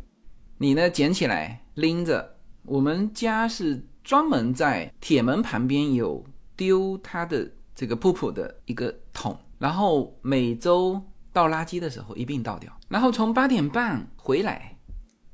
[0.59, 2.37] 你呢捡起来拎着。
[2.63, 6.25] 我们家是专门在铁门旁边有
[6.57, 12.73] 丢它的这个噗噗的一个桶，然后每周倒垃圾的时候一并倒掉。
[12.89, 14.79] 然后从八点半回来，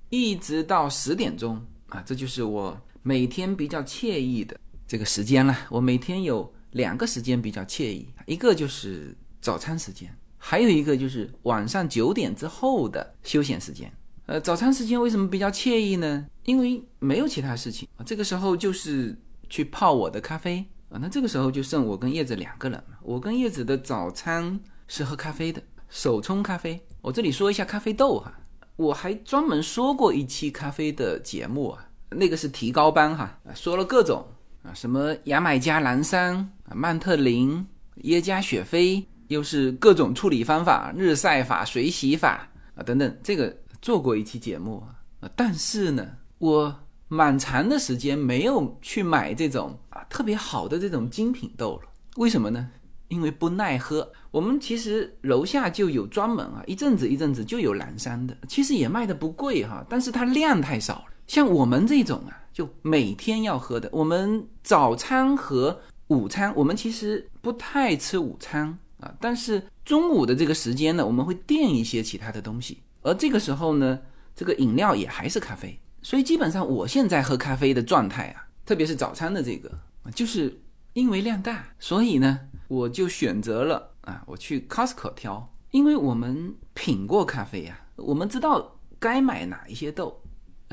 [0.09, 2.75] 一直到十点钟啊，这就是我
[3.07, 5.55] 每天比较惬意的这个时间了。
[5.69, 10.11] 我每天有两个时间比较惬意，一个就是早餐时间。
[10.39, 13.93] 还有一个就是晚上九点之后的休闲时间，
[14.27, 16.27] 呃，早餐时间为什么比较惬意呢？
[16.45, 19.17] 因为没有其他事情啊，这个时候就是
[19.51, 26.81] 去泡我的咖啡啊，那这个时候就剩我跟叶子两个人我跟叶子的早餐是喝咖啡的，手冲咖啡。
[27.03, 28.41] 我这里说一下咖啡豆哈，
[28.77, 34.27] 我还专门说过一期咖啡的节目啊，那个是提高班哈，说了各种
[34.63, 36.37] 啊，什么牙买加蓝山
[36.69, 39.05] 啊、曼特林、耶加雪菲。
[39.29, 44.85] 又是各种处理方法，日晒法、水洗法啊等等，这个做过一期节目
[45.21, 45.31] 啊。
[45.35, 51.89] 但是呢，我蛮长的时间没有去买这种啊特别好的这种精品豆了。
[52.17, 52.69] 为什么呢？
[53.09, 54.13] 因为不耐喝。
[54.31, 61.14] 我们其实楼下就有专门啊，一阵子一阵子就有蓝山的，其实也卖的不贵哈，但是它量太少了。
[61.27, 68.79] 像我们这种啊，就每天要喝的，我们早餐和午餐，我们其实不太吃午餐。
[69.01, 73.99] 啊，但是中午的这个时间呢，我们会垫一些其他的东西，而这个时候呢，
[74.35, 79.71] 这个饮料也还是咖啡，所以基本上我现在喝咖啡的状态啊，特别是早餐的这个，
[80.15, 80.59] 就是
[80.95, 90.23] 因为量大，所以呢，我就选择了啊，我去 Costco 挑，因为我们品过咖啡呀，我们知道该买哪一些豆，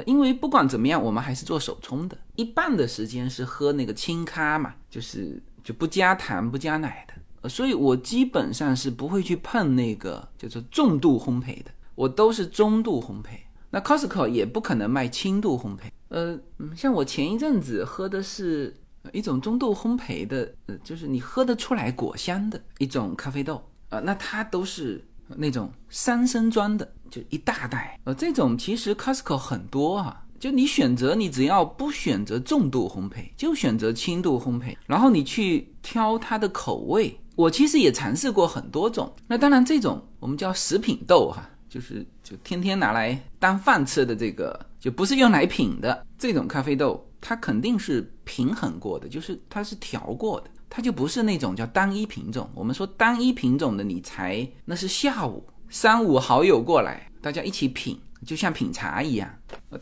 [0.05, 7.49] 因为不管怎么样，我们还是做手冲的，一半的时间是喝那个清咖嘛，就是就不加糖不加奶的。
[7.49, 13.29] 所以我基本上是不会去碰那个叫做重度烘焙的，我都是中度烘焙。
[13.71, 15.89] 那 Costco 也不可能卖轻度烘焙。
[16.09, 16.37] 呃，
[16.75, 18.75] 像我前一阵子喝的是
[19.11, 25.03] 一种中度烘焙的，呃，就是你喝得出来果香的一种咖啡豆啊，那它都是
[25.37, 27.99] 那种三升装的，就一大袋。
[28.03, 37.17] 呃，这种其实 Costco 很多哈，就你选择，你只要不选择重度烘焙，就选择轻度烘焙，然后你去挑它的口味。
[37.35, 52.49] 我其实也尝试过很多种，那当然这种我们叫食品豆哈，就是就天天拿来当饭吃的这个，就不是用来品的这种咖啡豆，它肯定是平衡过的，就是它是调过的，它就不是那种叫单一品种。
[52.55, 59.29] 我们说单一品种的，你才那是下午三五好友过来，大家一起品，就像品茶一样。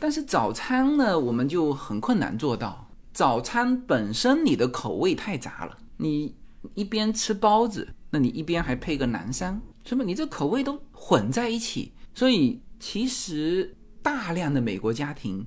[0.00, 2.88] 但是早餐呢，我们就很困难做到。
[3.12, 6.34] 早餐本身你的口味太杂了，你
[6.74, 9.62] 一边吃包子，那你一边还配个南山。
[9.84, 10.02] 什么？
[10.02, 15.46] 你这口味都混在一起，所以其实大量的美国家庭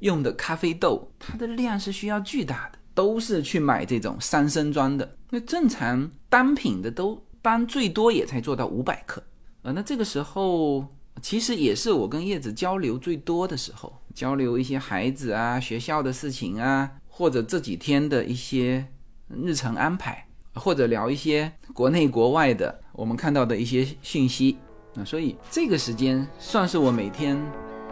[0.00, 5.16] 用的咖啡豆，它的量是需要巨大的，都是去买这种三升装的。
[5.30, 9.22] 那正常单品的都单最多也才做到五百克
[9.62, 9.72] 啊。
[9.72, 10.86] 那这个时候
[11.22, 18.86] 其实也是我跟叶子交流最多的时候，交流一些孩子啊、学校的事情啊，或者这几天的一些
[19.28, 20.26] 日程安排。
[20.54, 24.58] 或者聊一些国内国外的我们看到的一些讯息
[24.96, 27.40] 啊，所以这个时间算是我每天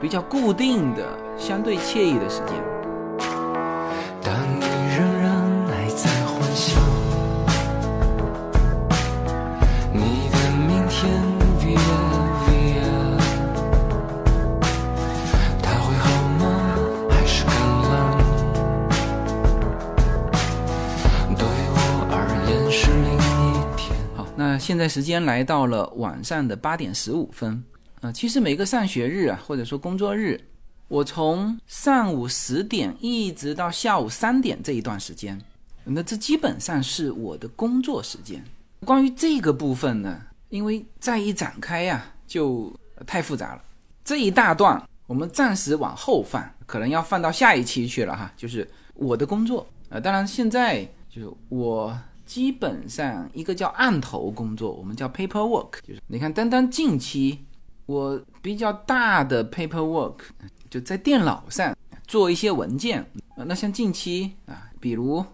[0.01, 1.07] 比较固定的、
[1.39, 2.53] 相对惬意的时间。
[4.21, 4.35] 当
[24.69, 27.65] 现在时间来到了晚上的八点十五分。
[28.03, 30.39] 呃，其实每个上学日啊，或者说工作日，
[30.89, 35.41] 我从上午十点一直到下午三点这一段时间，
[35.85, 38.45] 那这基本上是我的工作时间。
[38.85, 42.71] 关于这个部分呢，因为再一展开呀、就
[43.07, 43.63] 太复杂了。
[44.05, 48.31] 这一大段我们暂时往后放，可能要放到下一期去了哈。
[48.37, 51.99] 就是我的工作啊、当然现在就是我
[52.29, 57.39] 基本上一个叫案头工作，我们叫 paperwork，就是你看，单单近期
[57.87, 60.17] 我比较大的 paperwork
[60.69, 61.75] 就在电脑上
[62.07, 65.25] 做一些文件，那像近期啊，比如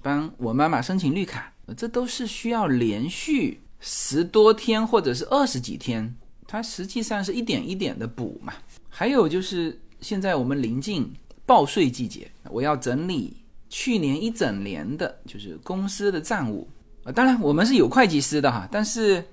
[0.00, 6.14] 帮我妈妈申请绿卡，这都是需要连续十多天或者是二十几天，
[6.46, 8.52] 它实际上是一点一点的补嘛。
[8.88, 11.12] 还有就是现在我们临近
[11.44, 13.37] 报税季节，我要整理
[13.68, 16.68] 去年一整年的，就是公司的账务。
[17.04, 19.24] 啊，当然我们是有会计师的哈，但是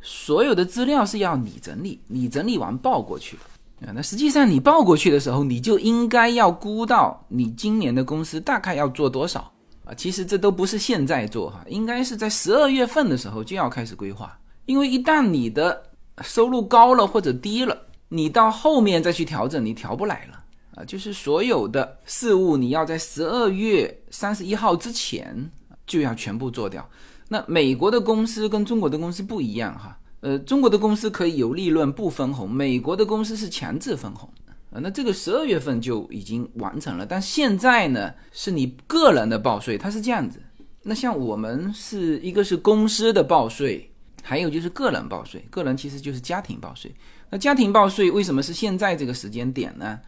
[0.00, 3.36] 所有的资料是要你整理，你整理完报过去
[3.80, 3.90] 啊。
[3.94, 9.50] 那实际上你报过去的时候，你就应该要估到你今年的公司大概要做多少
[9.84, 9.94] 啊。
[9.94, 15.82] 其实这都不是现在做哈，应该是在十二月份的时候就要开始规划，因为一旦你的
[16.22, 17.76] 收入高了或者低了，
[18.08, 20.43] 你到后面再去调整，你调不来了。
[20.74, 25.50] 啊，就是所有的事务你要在十二月三十一号之前
[25.86, 26.88] 就要全部做掉。
[27.28, 34.28] 那美国的公司跟中国的公司不一样哈，呃，中国的公司可以有利润不分红，美国的公司是强制分红。
[34.70, 40.42] 啊，那这个十二月份就已经完成了，但现在呢是你个人的报税，它是这样子。
[40.82, 43.88] 那像我们是一个是公司的报税，
[44.22, 46.92] 还有就是个人报税，个人其实就是家庭报税。
[47.30, 49.98] 那家庭报税为什么是现在这个时间点呢？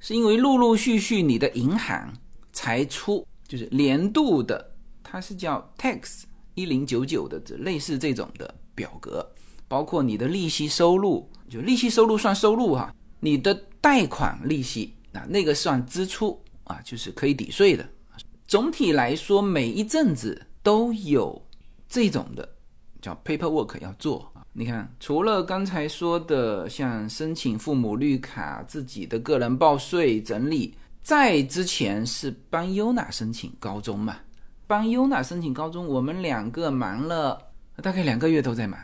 [0.00, 2.12] 是因为陆陆续续你的银行
[2.52, 4.72] 才出，就是年度的，
[5.02, 6.22] 它是叫 tax
[6.54, 9.30] 一零九九的，这类似这种的表格，
[9.68, 17.86] 包括你的利息收入，就利息收入算收入哈，你的贷款利息啊，那个算支出啊，就是可以抵税的。
[18.46, 21.46] 总体来说，每一阵子都有
[21.88, 22.48] 这种的
[23.00, 24.32] 叫 paperwork 要做。
[24.52, 34.16] 你看，除了刚才说的，像申请父母绿卡、自己的个人报税整理，在之前是帮优娜申请高中嘛？
[34.66, 37.40] 帮优娜申请高中，我们两个忙了
[37.80, 38.76] 大概两个月都在忙，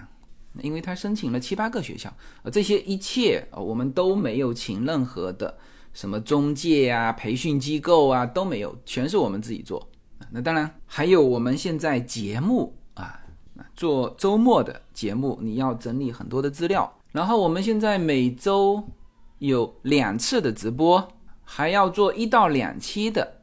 [0.63, 2.13] 因为他申请了七八个学校，
[2.45, 5.53] 呃，这些一切呃我们都没有请任何的
[5.93, 9.85] 什么中介啊、培训机构啊都没有，全是我们自己做。
[10.31, 12.73] 那当然还有我们现在节目。
[13.77, 18.83] 做周末的节目，你要整理很多的资料，然后我们现在每周
[19.39, 21.07] 有两次的直播，
[21.45, 23.41] 还要做一到两期的，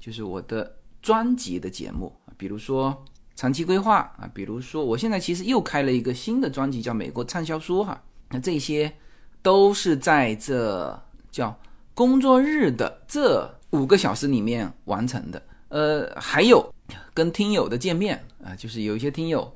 [0.00, 3.04] 就是我的专辑的节目，比如说
[3.36, 8.92] 长期规划啊，比如说我现在其实又开了一个新的专辑，叫美国畅销书哈，那这些
[9.40, 11.56] 都是在这叫
[11.94, 16.74] 工作日的这五个小时里面完成的，呃，还有
[17.14, 19.54] 跟听友的见面啊，就是有一些听友。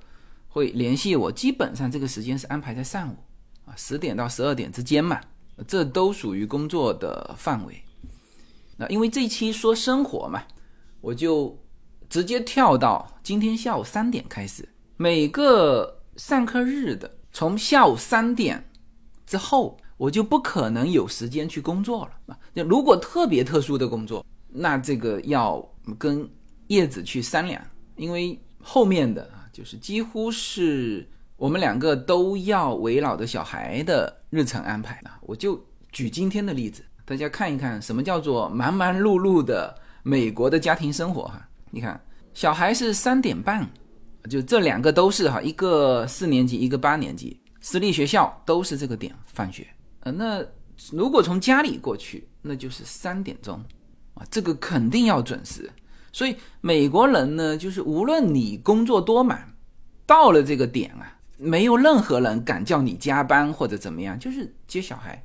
[0.50, 3.16] 会联系我，基本上这个时间是安排在上午
[3.64, 5.20] 啊，十点到十二点之间嘛，
[5.66, 7.82] 这都属于工作的范围。
[8.76, 10.42] 那因为这一期说生活嘛，
[11.00, 11.56] 我就
[12.08, 18.68] 直接跳到今天下午三点开始，每个上课日的从下午三点
[19.26, 22.38] 之后，我就不可能有时间去工作了啊。
[22.52, 25.64] 那如果特别特殊的工作，那这个要
[25.96, 26.28] 跟
[26.66, 27.62] 叶子去商量，
[27.96, 29.30] 因为后面的，
[29.60, 31.06] 就是几乎是
[31.36, 35.18] 我们两个都要围绕着小孩的日程安排啊。
[35.20, 41.46] 我就举今天的例子，大家看一看什么叫做忙忙碌碌的美国的家庭生活哈。
[41.70, 42.02] 你看，
[42.32, 43.68] 小孩是三点半，
[44.30, 47.38] 就这两个都是哈，一个四年级，一个八年级。
[47.60, 49.66] 私立学校都是这个点放学，
[50.00, 50.42] 呃，那
[50.90, 53.62] 如果从家里过去，那就是三点钟，
[54.14, 55.70] 啊，这个肯定要准时。
[56.12, 59.38] 所以美国人呢，就是无论你工作多忙，
[60.06, 65.22] 到了这个点啊，没有任何人敢叫你加班或者怎么样，就是接小孩。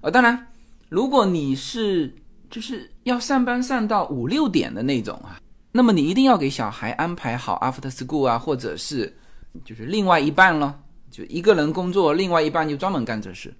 [0.00, 0.46] 呃，当然，
[0.88, 2.14] 如果你是
[2.50, 5.40] 就是要上班上到五六点的那种啊，
[5.72, 9.16] 那么你一定要给小孩安排好 after school 啊，或者是
[9.64, 10.80] 就是另外一半了。
[11.10, 13.54] 就一个人工作，另外一半就专门干这事。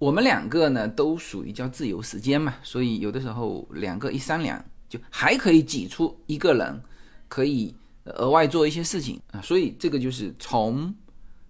[0.00, 6.82] 我们两个呢，都属于叫自由时间嘛，所以有的时候两个一商量，就还可以挤出一个人，
[7.28, 7.74] 可以
[8.04, 9.40] 额外做一些事情啊。
[9.40, 10.94] 所以这个就是从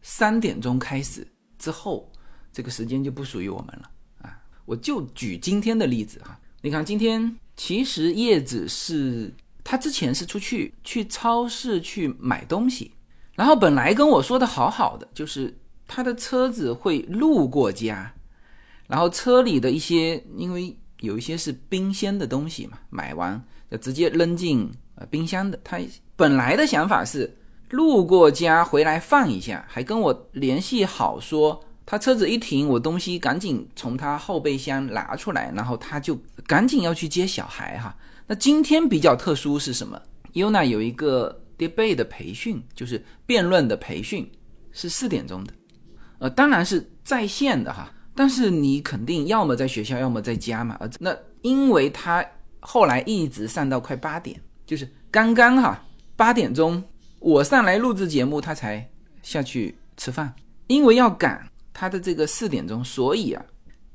[0.03, 1.27] 三点钟开始
[1.59, 2.09] 之后，
[2.53, 3.91] 这个时间就不属于我们了
[4.23, 4.39] 啊。
[4.67, 9.35] 我就举今天的例子哈，你看今天其实叶子是
[9.65, 12.93] 他之前是出去去超市去买东西。
[13.37, 18.15] 然后本来跟我说的好好的，就是他的车子会路过家，
[18.87, 25.59] 然后车里的一些，因为有一些是冰鲜的东西嘛，买完就直接扔进呃冰箱的。
[25.63, 25.79] 他
[26.17, 27.31] 本来的想法是
[27.71, 37.95] 路过家回来放一下，还跟我联系好说，他车子一停，我东西赶紧从他后备箱拿出来，然后他就赶紧要去接小孩哈。
[38.27, 40.01] 那今天比较特殊是什么
[40.35, 41.37] ？UNA 有一个。
[41.61, 44.27] debate 的培训就是辩论的培训，
[44.73, 45.53] 是四点钟的，
[46.19, 50.79] 呃，当然是在线的哈，但是你肯定要么在学校，要么在家嘛。
[50.99, 52.23] 那因为他
[52.61, 55.83] 后来一直上到快八点，就是刚刚哈
[56.17, 56.85] 八点钟
[57.19, 58.87] 我上来录制节目，他才
[59.23, 60.31] 下去吃饭，
[60.67, 63.43] 因为要赶他的这个四点钟，所以啊，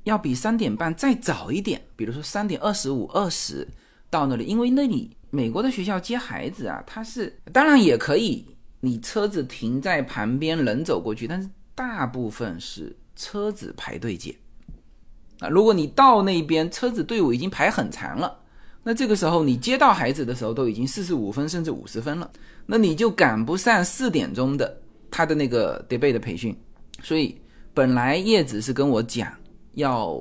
[0.05, 3.67] 要比三点半再早一点，比如说三点二十五、二十
[4.09, 5.15] 到那里，因为那里。
[5.29, 8.43] 美国的学校接孩子啊，他是当然也可以，
[8.79, 14.35] 你车子停在旁边，人走过去，但是大部分是车子排队接
[15.39, 15.47] 啊。
[15.47, 18.37] 如果你到那边，车子队伍已经排很长了，
[18.83, 22.29] 那这个时候你接到孩子的时候都已经四十五分甚至五十分了，
[22.65, 24.77] 那你就赶不上四点钟的
[25.09, 26.55] 他的那个 debate 的培训。
[27.01, 27.39] 所以
[27.73, 29.31] 本来叶子是跟我讲
[29.73, 30.13] 要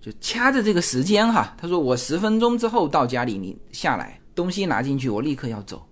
[0.00, 4.20] 就掐着这个时间哈，他说我十分钟之后到家里，你下来。
[4.34, 5.82] 东西拿进去，我立刻要走。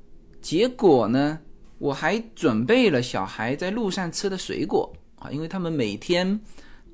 [0.42, 1.38] 结果呢，
[1.78, 4.92] 我还准备了小孩在路上吃的水果
[5.30, 6.40] 因为他们每天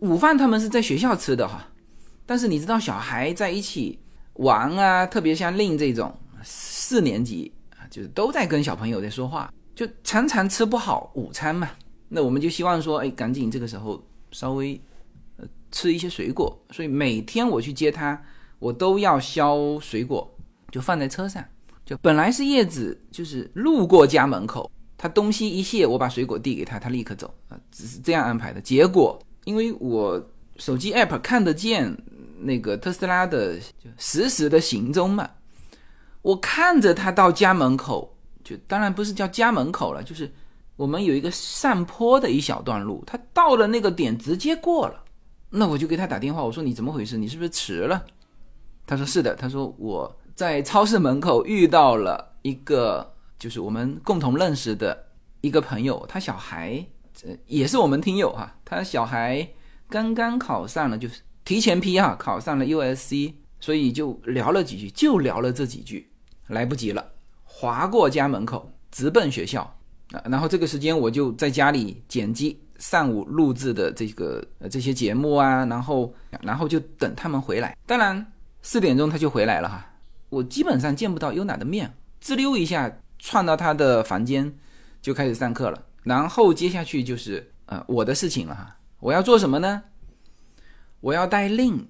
[0.00, 1.66] 午饭他们是在学校吃的哈。
[2.26, 3.98] 但是你知道，小孩在一起
[4.34, 11.70] 玩啊，特别像令这种四年级啊，就是都在跟小朋友在说话，就常常吃不好午餐嘛。
[12.08, 14.02] 那我们就希望说，哎，赶紧这个时候
[14.32, 14.80] 稍微
[15.70, 16.56] 吃一些水果。
[16.70, 18.20] 所以每天我去接他，
[18.58, 20.28] 我都要削水果。
[20.70, 21.44] 就放在车上，
[21.84, 24.70] 就本来是叶子，就是路过家门口，
[25.02, 28.60] 他东西一卸，我把水果递给他，他立刻走啊，只是这样安排的。
[28.60, 30.22] 结果因为我
[30.58, 31.96] 手机 app 看得见
[32.40, 33.58] 那个特斯拉的
[33.96, 35.30] 实时的行踪嘛，
[36.20, 40.30] 我看着他到家门口，就当然不是叫家门口了，就是
[40.76, 45.02] 我们有一个上坡的一小段路，他到了那个点直接过了，
[45.48, 47.16] 那我就给他打电话，我说你怎么回事？
[47.16, 48.04] 你是不是迟了？
[48.86, 50.14] 他说是的，他说我。
[50.32, 55.06] 在超市门口遇到了一个，就是我们共同认识的
[55.40, 56.84] 一个朋友，他小孩
[57.24, 59.48] 呃也是我们听友哈，他小孩
[59.88, 66.08] 刚刚考上了，就是提前批哈，考上了 USC，所以就聊了几句，就聊了这几句，
[66.48, 67.04] 来不及了，
[67.42, 69.62] 划过家门口，直奔学校
[70.12, 78.24] 啊，然后这个时间我就在家里剪辑上午录制的这个呃这些节目啊，然后然后就等他们回来，当然
[78.60, 79.86] 四点钟他就回来了哈。
[80.28, 82.90] 我基本上见不到优娜的面，滋溜一下
[83.20, 84.52] 窜到他的房间，
[85.00, 85.86] 就开始上课了。
[86.02, 88.76] 然后接下去就是呃我的事情了哈。
[88.98, 89.82] 我要做什么呢？
[91.00, 91.88] 我要带令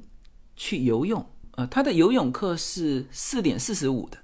[0.55, 1.25] 去游泳。
[1.53, 4.19] 呃，他的游泳课是四点四十五的，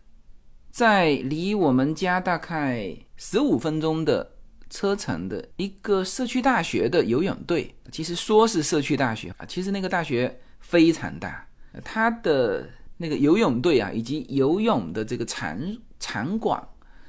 [0.71, 4.31] 在离我们家大概十五分钟的
[4.69, 7.75] 车程的一个社区大学的游泳队。
[7.91, 11.49] 其实说是社区大学啊，其实那个大学非常大，
[11.83, 12.69] 他的。
[12.99, 15.61] 那个游泳队啊，以及游泳的这个场
[16.01, 16.67] 场馆，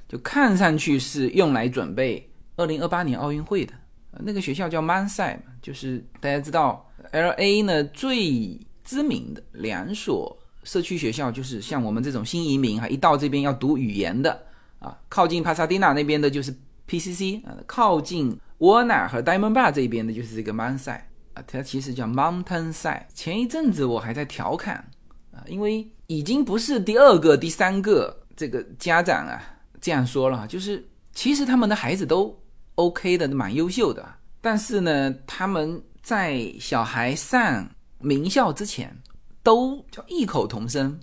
[0.07, 3.73] 就看上去是用来准备二零二八年奥运会的。
[4.19, 14.45] 那个学校叫 Man 塞嘛，就是大家知道 L A 呢最知名的两所社区学校，就是像我们这种新移民哈，一到这边要读语言的
[14.79, 16.53] 啊，靠近帕萨迪纳那边的就是
[16.87, 23.03] P C C 啊，靠近沃纳和 Diamond Bar 这边的就是这个 Man 塞啊，它其实叫 Mountain Side。
[23.13, 24.89] 前一阵子我还在调侃
[25.31, 32.37] 啊，因为已经不是第二个、第三个这个家长啊这样说了，就是其实他们的孩子都
[32.75, 34.07] OK 的，蛮优秀的，
[34.41, 37.69] 但是呢，他们在小孩上
[37.99, 38.95] 名校之前，
[39.43, 40.99] 都叫异口同声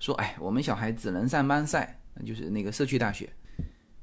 [0.00, 3.32] 说：“哎，我们小孩只能上班塞，就是那个社区大学。”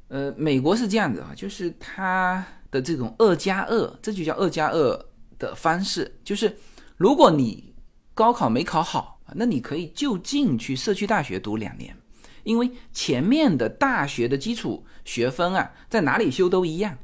[0.07, 5.05] 呃，美国是这样子啊，就是他的这种二加二，这就叫二加二
[5.37, 6.57] 的方式，就是
[6.97, 7.75] 如果你
[8.15, 11.95] 高考没考好，那你可以就近去社区大学读两年，
[12.49, 16.97] 因为前面的大学的基础学分啊，在哪里修都一样。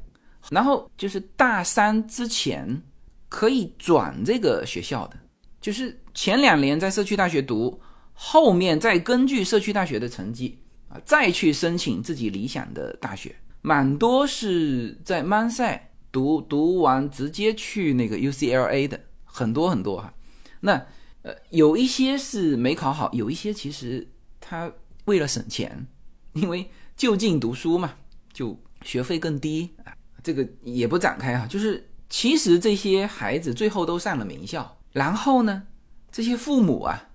[0.50, 2.82] 然后就是大三之前
[3.28, 5.16] 可以转这个学校的，
[5.60, 7.80] 就是前两年在社区大学读，
[8.12, 13.32] 后面再根据社区大学的成绩啊，再去申请自己理想的大学。
[13.62, 20.12] 蛮多是在曼塞读，读完直接去那个 UCLA 的，很多很多哈。
[20.58, 20.84] 那
[21.22, 24.08] 呃，有一些是没考好，有一些其实
[24.40, 24.72] 他
[25.06, 25.86] 为了省钱，
[26.34, 27.94] 因为就近读书嘛，
[28.32, 29.92] 就学费更低啊。
[30.22, 35.62] 这个也不展开啊，就是其实这些孩子最后都上了名校，然后呢，
[36.10, 37.08] 这些父母啊，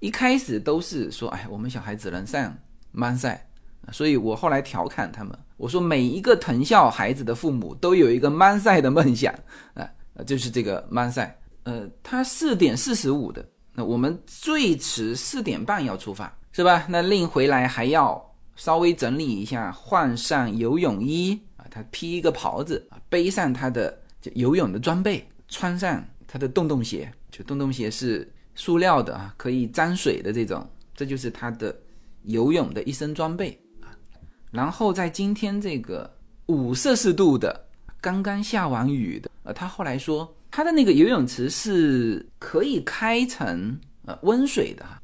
[0.00, 2.56] 一开始都是说，哎，我们小孩只能上
[2.90, 3.48] man 赛，
[3.92, 9.32] 所以我后来调侃他们，我说每一个藤校孩子的父母都有一个曼赛的梦想
[9.74, 9.88] 啊，
[10.26, 16.86] 就是这个 man 赛，呃，他四点四十五的，那我们最迟四点半要出发，是吧？
[16.88, 21.66] 那另回来还要稍微整理一下，换上游泳衣啊。
[21.70, 23.94] 他披一个袍子啊，背上他的
[24.32, 31.78] 游泳的装备，穿上他的洞洞鞋，就洞洞鞋是塑料的啊，可以沾水的这种，这就是他的
[32.22, 33.50] 游泳的一身装备
[33.82, 33.92] 啊。
[34.50, 36.10] 然后在今天这个
[36.46, 37.68] 五摄氏度的，
[38.00, 45.02] 刚刚下完雨的，呃，他后来说他的那个游泳池是可以开成呃温水的哈，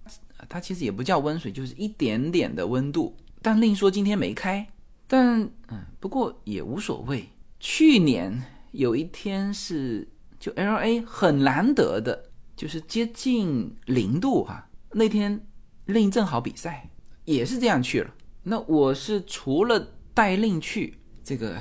[0.52, 4.66] 它其实也不叫温水，就是一点点的温度，但另说今天没开。
[5.06, 7.26] 但嗯，不过也无所谓。
[7.58, 8.38] 去年
[8.72, 10.06] 有一天是
[10.38, 12.24] 就 L A 很难得的，
[12.54, 14.68] 就是接近零度哈。
[14.90, 15.40] 那天
[15.86, 16.86] 令正好比赛，
[17.24, 18.10] 也是这样去了。
[18.42, 21.56] 那我是除了带令去这个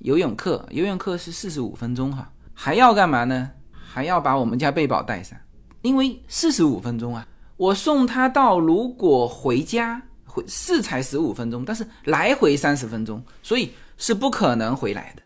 [0.00, 3.52] 游泳课，游泳课是四十五分钟哈，还要干嘛呢？
[3.70, 5.38] 还要把我们家贝宝带上，
[5.82, 10.02] 因为四十五分钟啊，我送他到如果回家。
[10.26, 15.22] 回是才十五分钟，但是来回三十分钟，所以是不可能回来的，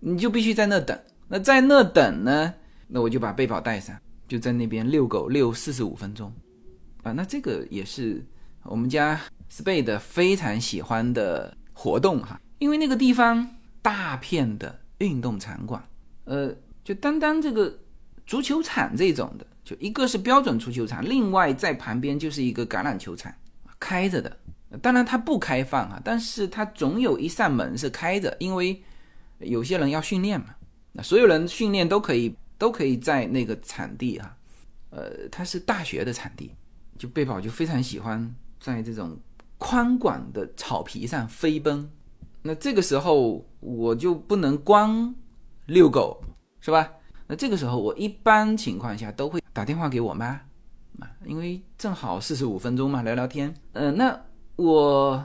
[0.00, 0.98] 你就必须在那等。
[1.28, 2.52] 那在那等呢？
[2.88, 6.32] 那我就把背包带上，就在那边遛狗遛四十五分钟，
[7.04, 8.26] 啊，那这个也是
[8.64, 13.48] 我们家 Spade 非常喜欢的活动哈，因为那个地方
[13.80, 15.80] 大片的运动场馆，
[16.24, 16.52] 呃，
[16.82, 17.78] 就单单这个
[18.28, 23.34] 足球场这种的，就一个是标准足球场，另外在旁边就是一个橄榄球场，
[23.80, 24.36] 开着的。
[24.82, 28.82] 当然它不开放啊，但是它总有一扇门是开着，因为
[29.38, 30.48] 有些人要训练嘛。
[30.92, 34.36] 那所有人训练都可以，都可以在那个场地哈。
[34.90, 36.54] 呃，它是大学的场地，
[36.98, 39.18] 就贝宝就非常喜欢在这种
[39.56, 41.90] 宽广的草皮上飞奔。
[42.42, 45.14] 那这个时候我就不能光
[45.64, 46.22] 遛狗，
[46.60, 46.90] 是吧？
[47.28, 50.26] 那这个时候我一般情况下都会打电话给我妈，
[50.98, 53.54] 啊，因为正好四十五分钟嘛，聊聊天。
[53.74, 54.20] 呃，那。
[54.58, 55.24] 我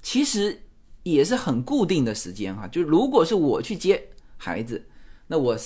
[0.00, 0.56] 其实
[1.02, 4.00] 也是很固定的时间哈，就如果是我去接
[4.36, 4.86] 孩子，
[5.26, 5.56] 那我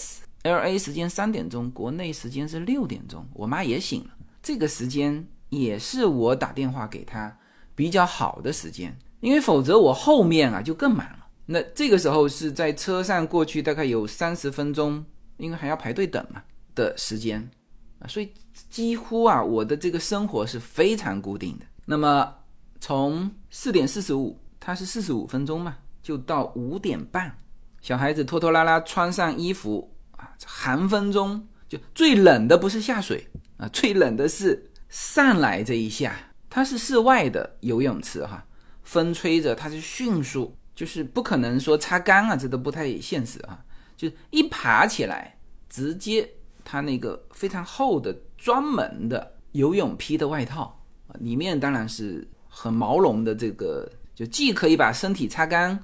[0.45, 4.11] L A 时间三点钟，国内时间是六点钟，我妈也醒了，
[4.43, 7.37] 这个时间也是我打电话给她
[7.75, 11.27] 比较好的时间，因为否则我后面啊就更满了。
[11.45, 15.05] 那这个时候是在车上过去大概有三十分钟，
[15.43, 16.43] 因为还要排队等嘛
[16.75, 17.51] 的时间
[17.99, 18.33] 啊，所以
[18.71, 21.67] 几乎啊我的这个生活是非常固定的。
[21.85, 22.37] 那么。
[22.85, 27.39] 从四点四十五，它是四十五分钟嘛，就到五点半，
[27.81, 36.13] 小孩子拖拖拉拉穿上衣服啊，寒风中就最冷的不是下水啊，最冷的是上来这一下。
[36.51, 38.45] 它是室外的游泳池哈，
[38.83, 43.65] 风吹着它是迅速，就是不可能说擦干啊，这都不太现实啊。
[43.97, 45.39] 就一爬起来，
[45.69, 46.29] 直接
[46.65, 50.85] 他那个非常厚的专门的游泳披的外套，
[51.21, 52.29] 里面当然是。
[52.55, 55.83] 很毛绒的这个，就既可以把身体擦干，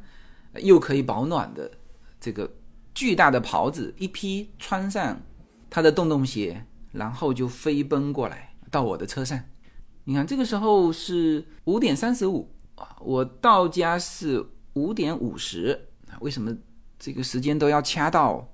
[0.56, 1.70] 又可以保暖的
[2.20, 2.46] 这个
[2.92, 5.18] 巨大的袍子一披，穿上
[5.70, 9.42] 他的洞洞鞋，然后就飞奔过来到我的车上。
[10.04, 14.44] 你看，这个时候是五点三十五啊，我到家是
[14.74, 16.20] 五点五十啊。
[16.20, 16.54] 为什么
[16.98, 18.48] 这个时间都要掐到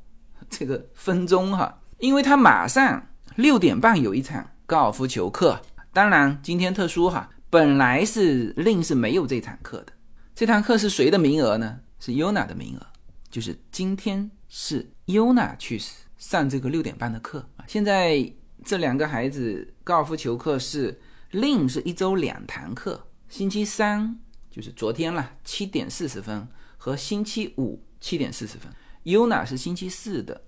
[0.51, 1.81] 这个分钟哈？
[1.99, 5.61] 因为他马上六点半有一场高尔夫球课。
[5.93, 9.93] 当然今天特殊哈，本来是令是没有这堂课的。
[10.35, 11.81] 这堂课是谁的名额呢？
[11.99, 12.87] 是 Yuna 的名额，
[13.31, 15.81] 就是今天是 Yuna 去
[16.19, 17.65] 上这个六点半的课啊。
[17.67, 18.33] 现在
[18.65, 21.01] 这两个孩子高尔夫球课是。
[21.31, 24.21] 令是一周两堂课，星期三
[24.53, 28.71] 就是昨天了，七点四十分和星期五七点四十分。
[29.05, 30.39] Yuna 是星期四的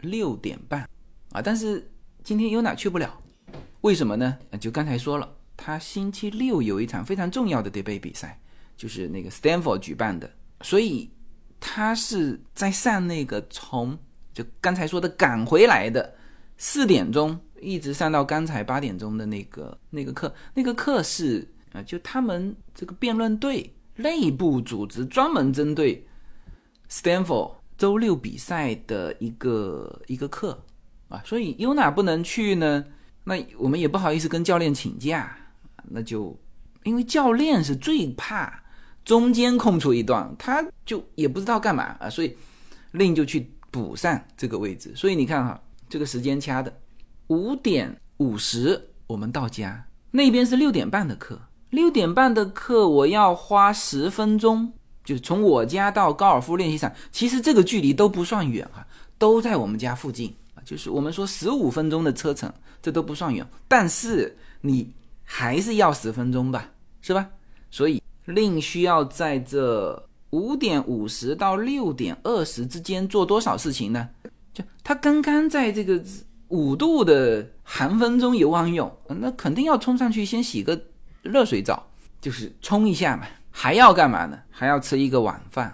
[0.00, 0.88] 六点半
[1.32, 1.90] 啊，但是
[2.24, 3.22] 今天 Yuna 去不了，
[3.82, 4.38] 为什么呢？
[4.58, 8.40] 就刚才说了，他星期六有一场非常重要的 debate 比赛，
[8.78, 10.32] 就是那个 Stanford 举办的，
[10.62, 11.10] 所以
[11.60, 13.98] 他是在上那个从
[14.32, 16.14] 就刚才说的赶回来的
[16.56, 17.38] 四点钟。
[17.58, 26.06] 一直上到刚才八点钟的那个那个课，那个课是啊，就他们这个辩论队内部组织专门针对
[26.90, 30.62] Stanford 周六比赛的一个一个课。
[31.08, 32.84] 啊，所以 Yuna 不能去呢，
[33.22, 35.36] 那我们也不好意思跟教练请假，
[35.84, 36.36] 那就
[36.82, 38.60] 因为教练是最怕
[39.04, 41.96] 中间空出一段，他就也不知道干嘛。
[42.00, 42.36] 啊，所以
[42.90, 46.72] 令就去补上这个位置，所以你看哈，这个时间掐的。
[47.28, 49.86] 五点五十，我们到家。
[50.10, 54.72] 那边是六点半的课，六点半的课我要花十分钟，
[55.06, 56.92] 就是从我家到高尔夫练习场。
[57.10, 58.86] 其实这个距离都不算远啊，
[59.16, 60.60] 都在我们家附近啊。
[60.66, 62.52] 就是我们说十五分钟的车程，
[62.82, 63.46] 这都不算远。
[63.66, 64.92] 但是你
[65.24, 66.68] 还是要十分钟吧，
[67.00, 67.26] 是吧？
[67.70, 74.10] 所以另需要在这五点五十到六点二十之间做多少事情呢？
[74.52, 76.02] 就他刚刚在这个。
[76.48, 80.80] 五度的寒风中游完泳，那肯定要冲上去先洗个
[81.22, 81.84] 热水澡，
[82.20, 83.26] 就是冲一下嘛。
[83.58, 84.38] 还要干嘛呢？
[84.50, 85.66] 还要吃一个晚饭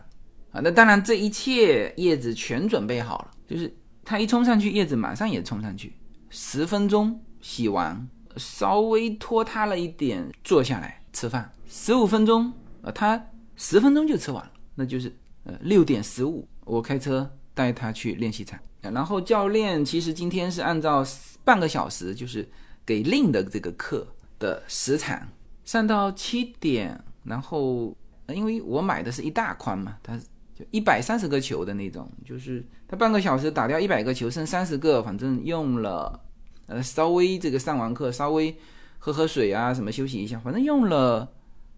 [0.53, 0.61] 啊。
[0.63, 3.31] 那当然，这一切叶子全准备好了。
[3.45, 5.93] 就是他一冲上去，叶子马上也冲上去。
[6.31, 11.53] 十分钟洗完，稍微拖沓了一点，坐下来吃饭。
[11.69, 12.53] 十五分钟，
[12.83, 13.21] 呃，他
[13.57, 14.53] 十分钟就吃完了。
[14.77, 15.13] 那就是
[15.43, 18.57] 呃六点十五，我开车带他去练习场。
[18.81, 21.05] 然后教练其实今天是按照
[21.45, 22.49] 半个小时，就是
[22.87, 24.07] 给令的这个课
[24.39, 25.27] 的时长
[25.65, 27.97] 上到七点，然后
[28.29, 30.17] 因为我买的是一大筐嘛，它
[30.55, 36.21] 就一百三十个球的那种，就是他半个小时打掉一百个球，剩三十个，反正用了
[36.67, 38.57] 呃稍微这个上完课稍微
[38.99, 41.31] 喝喝水啊什么休息一下，反正用了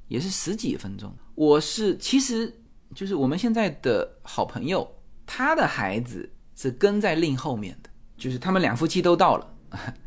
[0.09, 1.13] 也是十几分钟。
[1.35, 2.53] 我是其实
[2.95, 4.89] 就是我们现在的好朋友，
[5.27, 6.31] 他的孩子。
[6.57, 9.55] 是跟在令后面的，就是他们两夫妻都到了，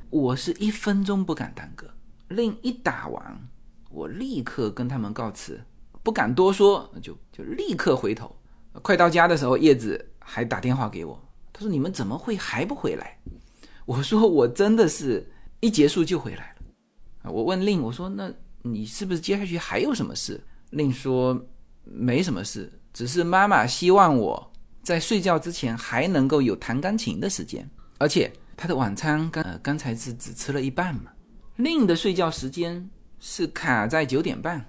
[0.09, 1.85] 我是一分钟不敢耽搁。
[2.29, 3.49] 令一打完，
[3.97, 5.59] 我立刻跟他们告辞，
[6.03, 8.35] 不敢多说，就就立刻回头。
[8.83, 11.19] 快到家的时候，叶子还打电话给我，
[11.51, 13.17] 他说：“你们怎么会还不回来？”
[13.87, 15.27] 我说：“我真的是
[15.61, 18.31] 一结束就回来了。”我问令，我说：“那
[18.61, 20.39] 你是不是接下去还有什么事？”
[20.69, 21.43] 令说
[21.83, 24.51] ：“没什么事，只是妈妈希望我。”
[24.83, 27.67] 在睡觉之前还能够有弹钢琴的时间，
[27.97, 31.11] 而且他的晚餐刚呃刚才是只吃了一半嘛，
[31.55, 32.87] 令的睡觉时间
[33.19, 34.59] 是卡在九点半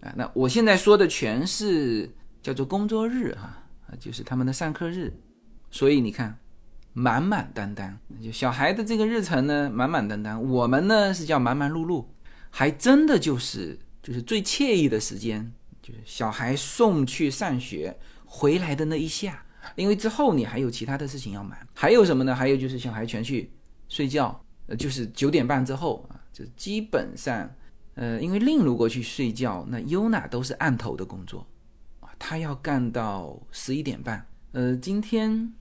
[0.00, 0.12] 啊。
[0.16, 2.10] 那我现在说的全是
[2.42, 5.12] 叫做工作日哈啊，就是他们的上课日，
[5.70, 6.38] 所以你看
[6.92, 12.04] 满满当当，就小孩的这个日程呢满满当当，我们呢是叫忙忙碌碌，
[12.50, 15.52] 还真的就是就是最惬意的时间，
[15.82, 19.44] 就是小孩送去上学回来的那一下。
[19.76, 22.34] 因为之后你还有其他的事情要忙，还有什么呢？
[22.34, 23.52] 还有就是小孩全去
[23.88, 27.50] 睡觉，呃，就是九点半之后啊，就基本上，
[27.98, 31.44] 呃，因为令如果去睡觉，那优娜都是案头的工作，
[31.98, 34.24] 啊，他要干到十一点半。
[34.52, 35.52] 呃，今天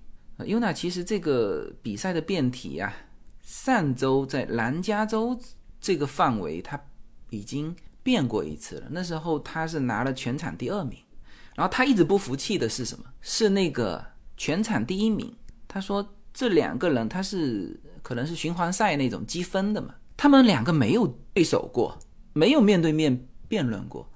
[0.46, 2.94] 优娜其实这个比赛的辩题啊，
[3.42, 5.36] 上周在南加州
[5.82, 6.80] 这个范围他
[7.32, 11.00] 已经辩过一次了，那时候他是拿了全场第二名。
[11.56, 13.06] 然后他一直不服气的是什么？
[13.20, 14.06] 是那个
[14.38, 15.36] 全场第一名。
[15.68, 19.96] 他说这两个人他是可能是循环赛那种积分的嘛。
[20.16, 21.98] 他们两个没有对手过，
[22.38, 24.08] 没有面对面辩论过。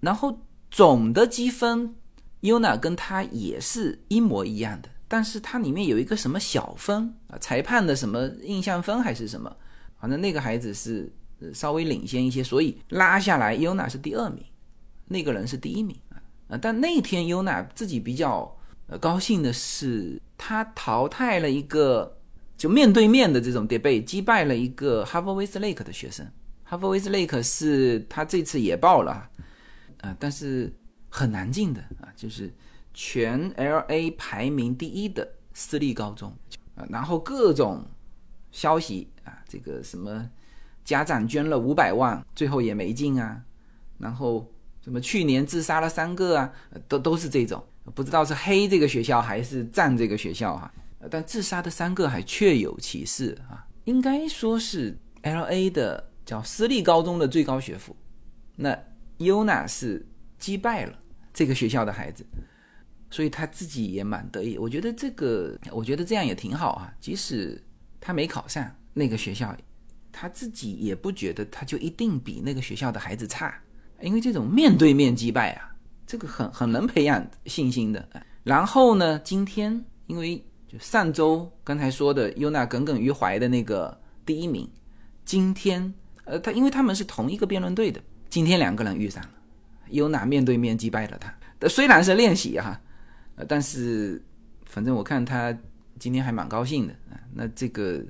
[0.00, 0.38] 然后
[0.70, 1.94] 总的积分
[2.42, 4.90] ，Yuna 跟他也是一模一样的。
[5.08, 9.56] 但是它里面有一个什么小分啊，裁判的什么印象分还是什么，
[10.00, 11.12] 反正那个孩子是
[11.54, 14.44] 稍微领先一些，所以拉下来 Yuna 是第二名，
[15.06, 15.96] 那个人是第一名。
[16.48, 18.56] 啊，但那天优娜自己比较
[18.88, 22.18] 呃，高兴的是他淘汰了一个
[22.56, 26.26] 就面对面的这种 debate，击败了一个哈佛威斯莱克的学生。
[26.68, 29.30] 哈佛威斯莱克是他这次也报了，
[30.00, 30.74] 啊，但是
[31.08, 32.52] 很难进的啊，就是
[32.92, 36.36] 全 LA 排名第一的私立高中
[36.74, 37.86] 啊，然后各种
[38.50, 40.28] 消息啊，这个什么
[40.84, 43.40] 家长捐了五百万，最后也没进啊，
[43.98, 44.52] 然后
[44.82, 46.52] 什么去年自杀了三个啊，
[46.88, 47.64] 都都是这种。
[47.94, 50.74] 不知道是黑这个学校还是赞这个学校哈，
[51.08, 57.96] 但自杀的三个还确有其事啊，应该说是 L A 的叫私立高中的最高学府，
[58.56, 58.76] 那
[59.18, 60.04] Yuna 是
[60.38, 60.98] 击败了
[61.32, 62.26] 这个学校的孩子，
[63.08, 64.58] 所以他自己也蛮得意。
[64.58, 66.92] 我觉得这个，我觉得这样也挺好啊。
[67.00, 67.62] 即使
[68.00, 69.56] 他没考上那个学校，
[70.10, 73.54] 他自己也不觉得他就一定比那个学校的孩子差，
[74.02, 75.72] 因为这种面对面击败啊。
[76.06, 78.08] 这个很很能培养信心的。
[78.44, 84.68] 然后呢，今天因为就上周刚才说的优娜耿耿于怀的那个第一名，
[85.24, 85.92] 今天
[86.26, 89.30] 呃他因为他们是同一个辩论队的，今天两个人遇上了，
[89.88, 91.34] 优娜面对面击败了他。
[91.68, 92.78] 虽然是练习哈，
[93.36, 94.22] 呃但是
[94.66, 95.56] 反正我看他
[95.98, 97.16] 今天还蛮高兴的啊。
[97.32, 98.04] 那这个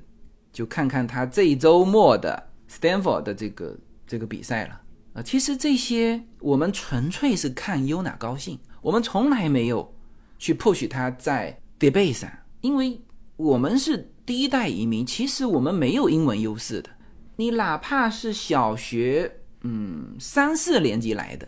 [0.51, 4.81] 就看看他这一周末的 Stanford 的这个这个比赛了。
[5.13, 9.95] 啊，其实这些我们纯粹是看优娜高兴，我们从来没有
[10.37, 12.29] 去 push 他在 debate 上，
[12.61, 12.99] 因为
[13.35, 16.89] 我们是第一代移民，其实我们没有英文优势的。
[17.37, 21.47] 你哪怕是小学，嗯，三四年级来的，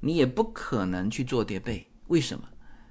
[0.00, 1.84] 你也不可能去做 debate。
[2.06, 2.44] 为什么？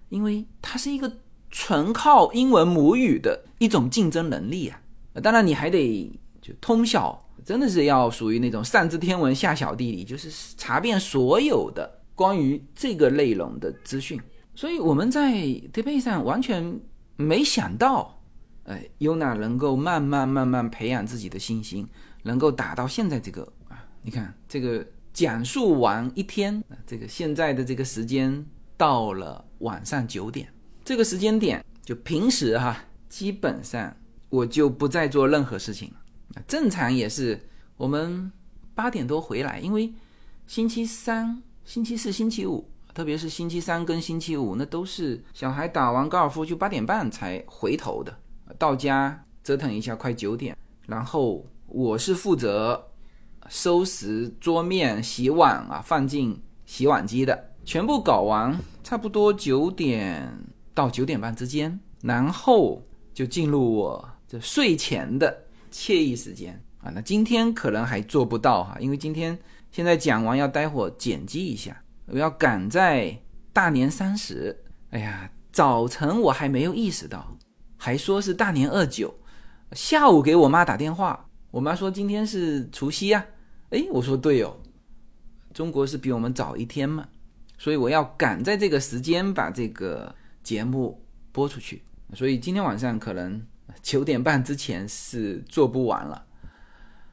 [0.09, 1.11] 因为它是一个
[1.49, 4.79] 纯靠英文母语的一种竞争能力啊。
[5.23, 6.11] 当然，你还得
[6.41, 7.25] 就通晓。
[7.45, 14.19] 真的是要属于那种上知天文下晓地理，就是查遍所有的关于这个内容的资讯。
[14.53, 15.31] 所以我们在
[15.73, 16.79] debate 上完全
[17.15, 18.21] 没想到，
[18.65, 21.87] 哎优娜能够慢慢慢慢培养自己的信心，
[22.23, 28.45] 能够打到现在这个啊，你看这个讲述完一天，这个现在的这个时间
[28.77, 30.51] 到了晚上九点，
[30.83, 33.95] 这个时间点就平时哈，基本上
[34.29, 36.41] 我就不再做任何事情了。
[36.47, 37.39] 正常也是
[37.75, 38.31] 我们
[38.75, 39.91] 八点多回来，因为
[40.45, 48.15] 星期三、星期四、星期五，特别是星期三跟星期五，那都是小孩打完高尔夫就八点半才回头的。
[48.57, 50.55] 到家折腾一下，快九点，
[50.87, 52.91] 然后我是负责
[53.47, 60.31] 收拾桌面、洗碗啊，放进洗碗机的，全部搞完，差不多九点
[60.73, 62.81] 到九点半之间，然后
[63.13, 65.45] 就进入我这睡前的。
[65.71, 69.37] 惬意时间啊，那今天可能还做不到哈，因为今天
[69.71, 73.15] 现在讲完要待会剪辑一下，我要赶在
[73.53, 74.59] 大年三十。
[74.89, 77.37] 哎呀，早晨我还没有意识到，
[77.77, 79.13] 还说是大年二九，
[79.73, 83.25] 下午给我妈打电话，我妈说今天是除夕啊。
[83.69, 84.57] 哎，我说对哦，
[85.53, 87.07] 中国是比我们早一天嘛，
[87.57, 91.81] 所以我要赶在这个时间把这个节目播出去，
[92.13, 93.41] 所以今天晚上可能。
[93.83, 96.25] 九点半之前是做不完了，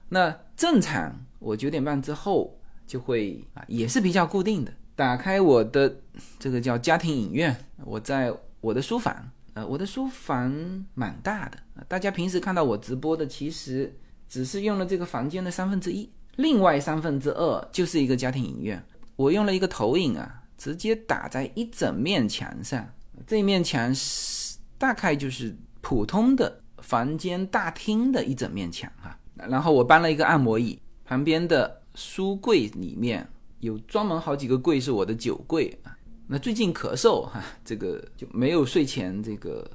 [0.09, 6.01] 那正常我九点半之后就会啊，也是比较固定的，打开我的
[6.39, 10.51] 这个叫家庭影院，我在我的书房，呃，我的书房
[10.95, 13.95] 蛮大的，大家平时看到我直播的其实
[14.29, 18.85] 只是用了这个房间的三分之一，另外三分之二就是一个家庭影院，
[19.17, 22.89] 我用了一个投影啊，直接打在一整面墙上，
[23.27, 25.57] 这面墙是大概就是。
[25.83, 33.25] 普通的房间大厅的一整面墙哈，然后我搬了一个按摩椅，旁边的书柜里面
[33.61, 35.97] 有专门好几个柜是我的酒柜啊。
[36.27, 39.71] 那最近咳嗽哈，这个就没有睡前这个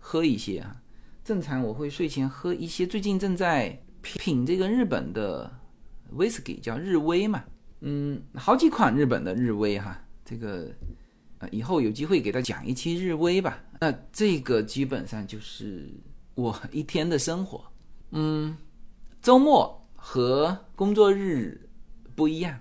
[0.00, 0.74] 喝一些啊。
[1.22, 5.50] 正常我会睡前喝一些，最近正在品这个日本的
[6.12, 7.42] 威士忌，叫日威嘛，
[7.80, 10.70] 嗯，好几款日本的日威哈，这个。
[11.50, 13.62] 以后有机会给他讲一期日威吧。
[13.78, 15.90] 那这个基本上就是
[16.34, 17.62] 我一天的生活。
[18.12, 18.56] 嗯，
[19.20, 21.68] 周末和工作日
[22.14, 22.58] 不一样，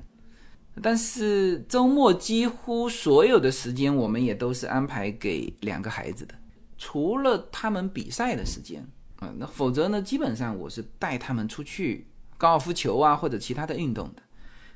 [0.82, 6.36] 但是周末几乎所有的时间我们也都是安排给两个孩子的，
[6.78, 8.86] 除了他们比赛的时间
[9.38, 12.08] 那否则呢，基本上我是带他们出去
[12.38, 14.24] 高尔夫球啊或者其他的运动的。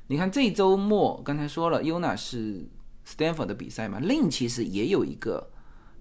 [0.06, 2.68] 你看这周末刚才说了，Yuna 是。
[3.10, 5.50] Stanford 的比赛嘛另其实也有一个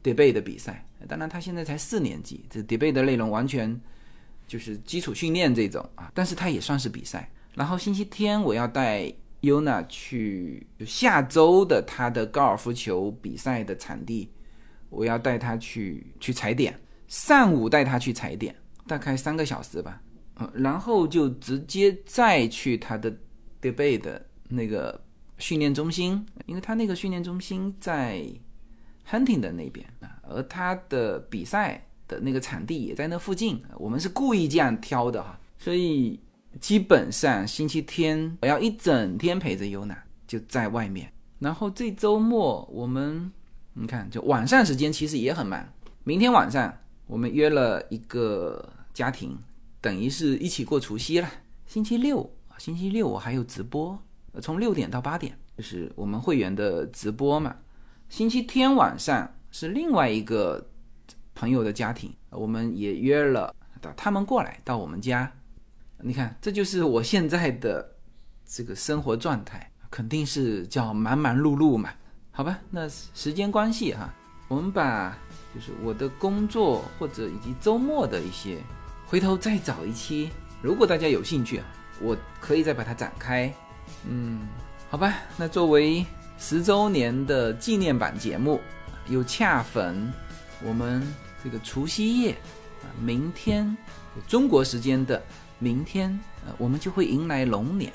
[0.03, 3.79] debate 的比赛，当然他现在才四年级，这 debate 的内容完全
[4.45, 7.31] 就是基础训练这种啊，但是他也算是比赛。
[7.55, 14.29] 然后星期天我要带 Yuna 去下周的他的高尔夫球比赛的场地
[14.89, 16.77] 我要带他去去踩点，
[17.07, 18.55] 上午带他去踩点，
[18.85, 20.01] 大概三个小时吧，
[20.39, 23.11] 嗯，然后就直接再去他的
[23.61, 24.99] debate 的那个
[25.37, 28.23] 训练中心，因为他那个训练中心在
[29.09, 36.19] Hunting 的那边啊，而他的比赛的那个场地也在那附近，我们是故意这样挑的哈，所以
[36.59, 39.97] 基本上星期天我要一整天陪着优娜
[40.27, 43.31] 就在外面，然后这周末我们。
[43.79, 45.63] 你看，就晚上时间其实也很忙。
[46.03, 46.75] 明天晚上
[47.07, 49.37] 我们约了一个家庭，
[49.79, 51.29] 等于是一起过除夕了。
[51.65, 53.97] 星期六星期六我还有直播，
[54.41, 57.55] 从六点到八点，就是我们会员的直播嘛。
[58.09, 60.69] 星期天晚上是另外一个
[61.33, 65.31] 朋友的家庭，我们也约了到他们过来到我们家。
[65.99, 67.95] 你看，这就是我现在的
[68.45, 71.89] 这个生活状态，肯定是叫忙忙碌碌嘛。
[72.31, 74.13] 好吧，那时间关系哈，
[74.47, 75.17] 我们把
[75.57, 78.59] 就是我的工作或者以及周末的一些，
[79.07, 80.29] 回头再找一期，
[80.61, 81.65] 如果大家有兴趣啊，
[81.99, 83.51] 我可以再把它展开。
[84.07, 84.47] 嗯，
[84.87, 86.05] 好吧，那作为
[86.37, 88.61] 十周年的纪念版节目，
[89.07, 90.13] 又恰逢
[90.63, 91.01] 我们
[91.43, 92.33] 这个除夕夜
[92.83, 93.75] 啊，明天
[94.27, 95.19] 中国时间的
[95.57, 97.91] 明天，呃，我们就会迎来龙年。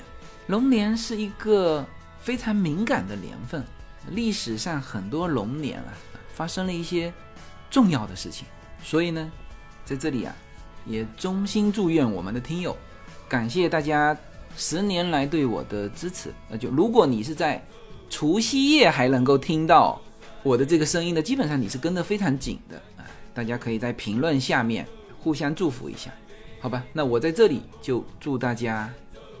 [0.47, 1.85] 龙年是一个
[2.19, 3.63] 非常敏感的年份。
[4.09, 5.93] 历史上很多龙年啊，
[6.33, 7.13] 发生了一些
[7.73, 8.45] 重要的事情，
[8.83, 9.31] 所以呢，
[9.83, 10.35] 在这里啊，
[10.85, 12.77] 也衷心祝愿我们的听友，
[13.27, 14.15] 感谢大家
[14.55, 16.31] 十年来对我的支持。
[16.47, 17.59] 那就如果你是在
[18.11, 19.99] 除夕夜还能够听到
[20.43, 23.09] 我的这个声音的，基本上你是跟得非常紧的啊。
[23.33, 24.87] 大家可以在评论下面
[25.19, 26.11] 互相祝福一下，
[26.61, 26.83] 好吧？
[26.93, 28.87] 那我在这里就祝大家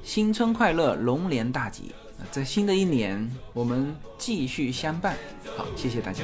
[0.01, 1.93] 新春快乐，龙年大吉。
[2.31, 5.17] 在新的一年，我们继续相伴。
[5.57, 6.23] 好，谢谢大家。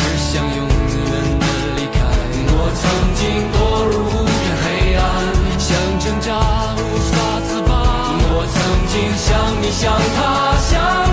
[9.71, 11.10] 向他乡